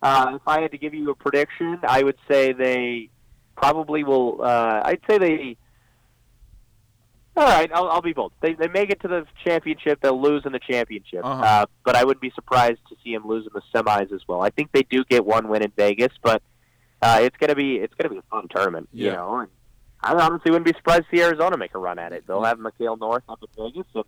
Uh, 0.00 0.32
if 0.36 0.42
I 0.46 0.60
had 0.62 0.70
to 0.70 0.78
give 0.78 0.94
you 0.94 1.10
a 1.10 1.14
prediction, 1.14 1.80
I 1.86 2.02
would 2.04 2.16
say 2.30 2.52
they 2.52 3.10
probably 3.56 4.04
will. 4.04 4.40
Uh, 4.42 4.82
I'd 4.84 5.00
say 5.10 5.18
they. 5.18 5.56
All 7.36 7.44
right, 7.44 7.70
I'll, 7.72 7.88
I'll 7.88 8.02
be 8.02 8.12
bold. 8.12 8.32
They, 8.40 8.54
they 8.54 8.66
make 8.66 8.90
it 8.90 9.00
to 9.02 9.08
the 9.08 9.24
championship. 9.44 10.00
They'll 10.02 10.20
lose 10.20 10.42
in 10.44 10.50
the 10.52 10.58
championship, 10.58 11.24
Uh-huh. 11.24 11.40
uh, 11.42 11.66
but 11.84 11.94
I 11.94 12.02
wouldn't 12.02 12.20
be 12.20 12.32
surprised 12.34 12.80
to 12.88 12.96
see 13.04 13.12
them 13.14 13.28
lose 13.28 13.46
in 13.46 13.52
the 13.54 13.62
semis 13.72 14.12
as 14.12 14.22
well. 14.26 14.40
I 14.42 14.50
think 14.50 14.72
they 14.72 14.82
do 14.82 15.04
get 15.04 15.24
one 15.24 15.46
win 15.48 15.62
in 15.62 15.70
Vegas, 15.76 16.12
but 16.22 16.42
uh, 17.02 17.18
it's 17.22 17.36
gonna 17.36 17.54
be 17.54 17.76
it's 17.76 17.94
gonna 17.94 18.10
be 18.14 18.18
a 18.18 18.22
fun 18.30 18.48
tournament, 18.54 18.88
you 18.92 19.12
know. 19.12 19.38
And 19.40 19.48
I 20.02 20.12
honestly 20.14 20.50
wouldn't 20.50 20.66
be 20.66 20.72
surprised 20.76 21.04
to 21.10 21.16
see 21.16 21.22
Arizona 21.22 21.56
make 21.56 21.74
a 21.74 21.78
run 21.78 21.98
at 21.98 22.12
it. 22.12 22.24
They'll 22.26 22.44
have 22.44 22.58
McKale 22.58 22.98
North 22.98 23.22
up 23.28 23.40
in 23.42 23.64
Vegas, 23.64 23.86
and 23.94 24.04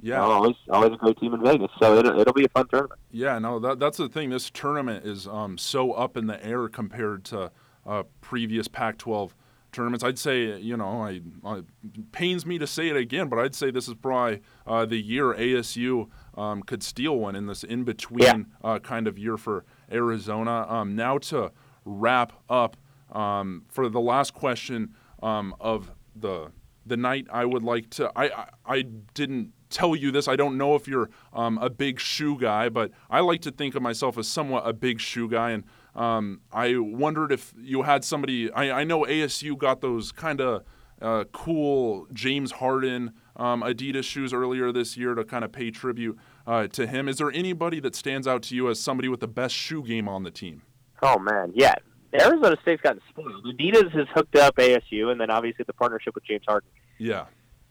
Yeah. 0.00 0.20
Always 0.20 0.56
always 0.70 0.92
a 0.92 0.96
great 0.96 1.18
team 1.18 1.34
in 1.34 1.42
Vegas. 1.42 1.70
So 1.80 1.96
it'll, 1.98 2.18
it'll 2.20 2.32
be 2.34 2.44
a 2.44 2.48
fun 2.48 2.68
tournament. 2.68 3.00
Yeah, 3.10 3.38
no, 3.38 3.58
that, 3.60 3.78
that's 3.78 3.98
the 3.98 4.08
thing. 4.08 4.30
This 4.30 4.50
tournament 4.50 5.04
is 5.06 5.26
um, 5.26 5.56
so 5.58 5.92
up 5.92 6.16
in 6.16 6.26
the 6.26 6.44
air 6.44 6.68
compared 6.68 7.24
to 7.26 7.50
uh, 7.86 8.02
previous 8.20 8.68
Pac-12 8.68 9.32
tournaments. 9.72 10.04
I'd 10.04 10.18
say, 10.18 10.58
you 10.58 10.76
know, 10.76 11.02
I, 11.02 11.20
I 11.44 11.56
it 11.58 12.12
pains 12.12 12.46
me 12.46 12.58
to 12.58 12.66
say 12.66 12.88
it 12.88 12.96
again, 12.96 13.28
but 13.28 13.38
I'd 13.38 13.54
say 13.54 13.70
this 13.70 13.88
is 13.88 13.94
probably 13.94 14.40
uh, 14.66 14.86
the 14.86 14.96
year 15.02 15.34
ASU 15.34 16.08
um, 16.36 16.62
could 16.62 16.82
steal 16.82 17.18
one 17.18 17.34
in 17.36 17.46
this 17.46 17.64
in-between 17.64 18.22
Yeah. 18.22 18.36
uh, 18.62 18.78
kind 18.78 19.06
of 19.08 19.18
year 19.18 19.36
for 19.36 19.64
Arizona. 19.90 20.64
Um, 20.68 20.94
now 20.96 21.18
to 21.18 21.50
wrap 21.84 22.32
up 22.48 22.76
um, 23.12 23.64
for 23.68 23.88
the 23.88 24.00
last 24.00 24.34
question 24.34 24.94
um, 25.22 25.54
of 25.60 25.90
the 26.16 26.52
the 26.86 26.96
night, 26.98 27.26
I 27.32 27.46
would 27.46 27.62
like 27.62 27.90
to. 27.90 28.12
I 28.14 28.24
I, 28.24 28.48
I 28.66 28.82
didn't 29.14 29.52
tell 29.70 29.96
you 29.96 30.10
this. 30.10 30.28
I 30.28 30.36
don't 30.36 30.56
know 30.56 30.74
if 30.74 30.86
you're 30.86 31.10
um, 31.32 31.58
a 31.58 31.70
big 31.70 31.98
shoe 31.98 32.38
guy, 32.38 32.68
but 32.68 32.90
I 33.10 33.20
like 33.20 33.40
to 33.42 33.50
think 33.50 33.74
of 33.74 33.82
myself 33.82 34.18
as 34.18 34.28
somewhat 34.28 34.66
a 34.66 34.72
big 34.72 35.00
shoe 35.00 35.28
guy. 35.28 35.50
And 35.50 35.64
um, 35.94 36.40
I 36.52 36.76
wondered 36.76 37.32
if 37.32 37.54
you 37.58 37.82
had 37.82 38.04
somebody. 38.04 38.50
I, 38.52 38.80
I 38.80 38.84
know 38.84 39.04
ASU 39.04 39.56
got 39.56 39.80
those 39.80 40.12
kind 40.12 40.40
of 40.40 40.64
uh, 41.02 41.24
cool 41.32 42.06
James 42.12 42.52
Harden 42.52 43.12
um, 43.36 43.62
Adidas 43.62 44.04
shoes 44.04 44.32
earlier 44.32 44.72
this 44.72 44.96
year 44.96 45.14
to 45.14 45.24
kind 45.24 45.44
of 45.44 45.52
pay 45.52 45.70
tribute 45.70 46.18
uh, 46.46 46.66
to 46.68 46.86
him. 46.86 47.08
Is 47.08 47.18
there 47.18 47.32
anybody 47.32 47.80
that 47.80 47.94
stands 47.96 48.26
out 48.26 48.42
to 48.44 48.54
you 48.54 48.70
as 48.70 48.78
somebody 48.80 49.08
with 49.08 49.20
the 49.20 49.28
best 49.28 49.54
shoe 49.54 49.82
game 49.82 50.08
on 50.08 50.22
the 50.22 50.30
team? 50.30 50.62
Oh 51.04 51.18
man, 51.18 51.52
yeah. 51.54 51.74
Arizona 52.20 52.56
State's 52.62 52.80
gotten 52.80 53.00
spoiled. 53.08 53.44
Adidas 53.44 53.90
has 53.92 54.06
hooked 54.14 54.36
up 54.36 54.54
ASU, 54.56 55.10
and 55.10 55.20
then 55.20 55.30
obviously 55.30 55.64
the 55.66 55.72
partnership 55.72 56.14
with 56.14 56.24
James 56.24 56.44
Harden. 56.46 56.68
Yeah. 56.98 57.26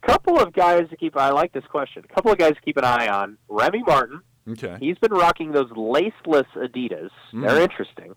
Couple 0.05 0.37
of 0.39 0.51
guys 0.53 0.89
to 0.89 0.97
keep. 0.97 1.15
I 1.15 1.29
like 1.29 1.53
this 1.53 1.63
question. 1.71 2.03
A 2.09 2.13
couple 2.13 2.31
of 2.31 2.37
guys 2.37 2.55
to 2.55 2.61
keep 2.61 2.75
an 2.77 2.83
eye 2.83 3.07
on. 3.07 3.37
Remy 3.47 3.83
Martin. 3.87 4.19
Okay. 4.49 4.75
He's 4.81 4.97
been 4.97 5.13
rocking 5.13 5.53
those 5.53 5.69
laceless 5.71 6.45
Adidas. 6.57 7.09
Mm. 7.33 7.47
They're 7.47 7.61
interesting. 7.61 8.13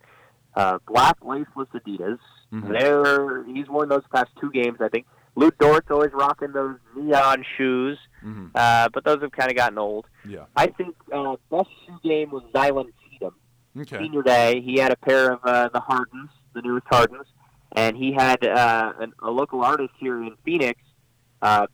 Uh, 0.56 0.78
black 0.88 1.20
laceless 1.20 1.68
Adidas. 1.74 2.18
Mhm. 2.52 2.72
They're 2.76 3.44
he's 3.44 3.68
worn 3.68 3.88
those 3.88 4.02
past 4.12 4.30
two 4.40 4.50
games, 4.50 4.78
I 4.80 4.88
think. 4.88 5.06
Lu 5.36 5.50
Dort's 5.60 5.90
always 5.90 6.10
rocking 6.12 6.52
those 6.52 6.76
neon 6.96 7.44
shoes, 7.56 7.98
hmm 8.22 8.46
uh, 8.54 8.88
but 8.92 9.04
those 9.04 9.20
have 9.20 9.30
kind 9.32 9.50
of 9.50 9.56
gotten 9.56 9.76
old. 9.78 10.06
Yeah. 10.26 10.44
I 10.56 10.68
think 10.68 10.96
uh, 11.12 11.36
best 11.50 11.68
shoe 11.86 11.98
game 12.02 12.30
was 12.30 12.42
Cheatham. 12.54 12.90
Okay. 13.78 13.98
Senior 13.98 14.22
day, 14.22 14.60
he 14.60 14.78
had 14.78 14.92
a 14.92 14.96
pair 14.96 15.32
of 15.32 15.40
uh, 15.44 15.68
the 15.72 15.80
Hardens, 15.80 16.30
the 16.54 16.62
newest 16.62 16.86
Hardens, 16.88 17.26
and 17.72 17.96
he 17.96 18.12
had 18.12 18.44
uh, 18.46 18.92
an, 18.98 19.12
a 19.22 19.30
local 19.30 19.62
artist 19.62 19.92
here 19.98 20.22
in 20.22 20.34
Phoenix 20.44 20.80
uh, 21.42 21.66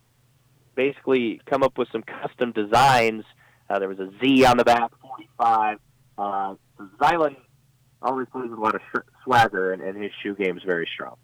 basically 0.75 1.41
come 1.47 1.63
up 1.63 1.79
with 1.79 1.89
some 1.93 2.03
custom 2.03 2.53
designs. 2.53 3.25
Uh, 3.69 3.79
there 3.79 3.89
was 3.89 3.99
a 3.99 4.11
Z 4.21 4.45
on 4.45 4.57
the 4.57 4.65
back, 4.65 4.91
45. 5.01 5.79
Uh, 6.19 6.55
Zylan 6.99 7.37
always 8.03 8.27
plays 8.33 8.51
with 8.51 8.59
a 8.59 8.63
lot 8.63 8.75
of 8.75 8.81
sh- 8.95 9.01
swagger, 9.25 9.73
and, 9.73 9.83
and 9.83 10.03
his 10.03 10.13
shoe 10.23 10.35
game 10.35 10.57
is 10.57 10.63
very 10.65 10.89
strong. 10.93 11.17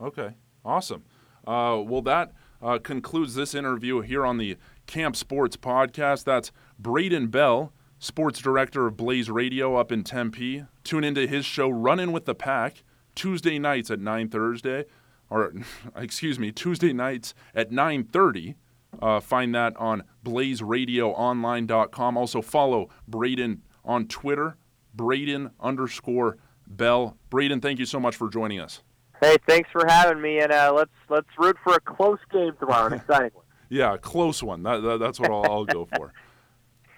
Okay, 0.00 0.34
awesome. 0.64 1.04
Uh, 1.46 1.80
well, 1.84 2.02
that 2.02 2.32
uh, 2.62 2.78
concludes 2.78 3.34
this 3.34 3.54
interview 3.54 4.00
here 4.00 4.26
on 4.26 4.36
the 4.38 4.56
Camp 4.86 5.16
Sports 5.16 5.56
Podcast. 5.56 6.24
That's 6.24 6.52
Braden 6.78 7.28
Bell, 7.28 7.72
sports 7.98 8.40
director 8.40 8.86
of 8.86 8.96
Blaze 8.96 9.30
Radio 9.30 9.76
up 9.76 9.90
in 9.92 10.04
Tempe. 10.04 10.64
Tune 10.84 11.04
into 11.04 11.26
his 11.26 11.44
show 11.44 11.68
Running 11.68 12.12
with 12.12 12.24
the 12.24 12.34
Pack 12.34 12.82
Tuesday 13.14 13.58
nights 13.58 13.90
at 13.90 13.98
9 14.00 14.28
Thursday, 14.28 14.84
or 15.28 15.52
excuse 15.96 16.38
me, 16.38 16.52
Tuesday 16.52 16.92
nights 16.92 17.34
at 17.54 17.70
9:30. 17.70 18.54
Uh, 19.02 19.20
find 19.20 19.54
that 19.54 19.76
on 19.76 20.02
blazeradioonline.com. 20.24 22.16
Also 22.16 22.40
follow 22.40 22.88
Braden 23.06 23.62
on 23.84 24.06
Twitter, 24.06 24.56
Braden 24.94 25.50
underscore 25.60 26.38
Bell. 26.66 27.16
Braden, 27.30 27.60
thank 27.60 27.78
you 27.78 27.84
so 27.86 28.00
much 28.00 28.16
for 28.16 28.28
joining 28.30 28.60
us. 28.60 28.82
Hey, 29.20 29.36
thanks 29.46 29.68
for 29.70 29.84
having 29.86 30.20
me, 30.20 30.40
and 30.40 30.52
uh, 30.52 30.72
let's 30.74 30.90
let's 31.08 31.28
root 31.38 31.56
for 31.64 31.74
a 31.74 31.80
close 31.80 32.18
game 32.30 32.52
tomorrow, 32.58 32.86
an 32.86 32.92
exciting 33.00 33.30
one. 33.34 33.44
Yeah, 33.68 33.96
close 33.96 34.42
one. 34.42 34.62
That, 34.62 34.82
that, 34.82 35.00
that's 35.00 35.18
what 35.18 35.30
I'll, 35.30 35.44
I'll 35.44 35.64
go 35.64 35.86
for. 35.96 36.12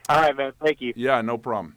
All 0.08 0.20
right, 0.20 0.36
man. 0.36 0.52
Thank 0.62 0.80
you. 0.80 0.92
Yeah, 0.96 1.20
no 1.20 1.36
problem. 1.38 1.76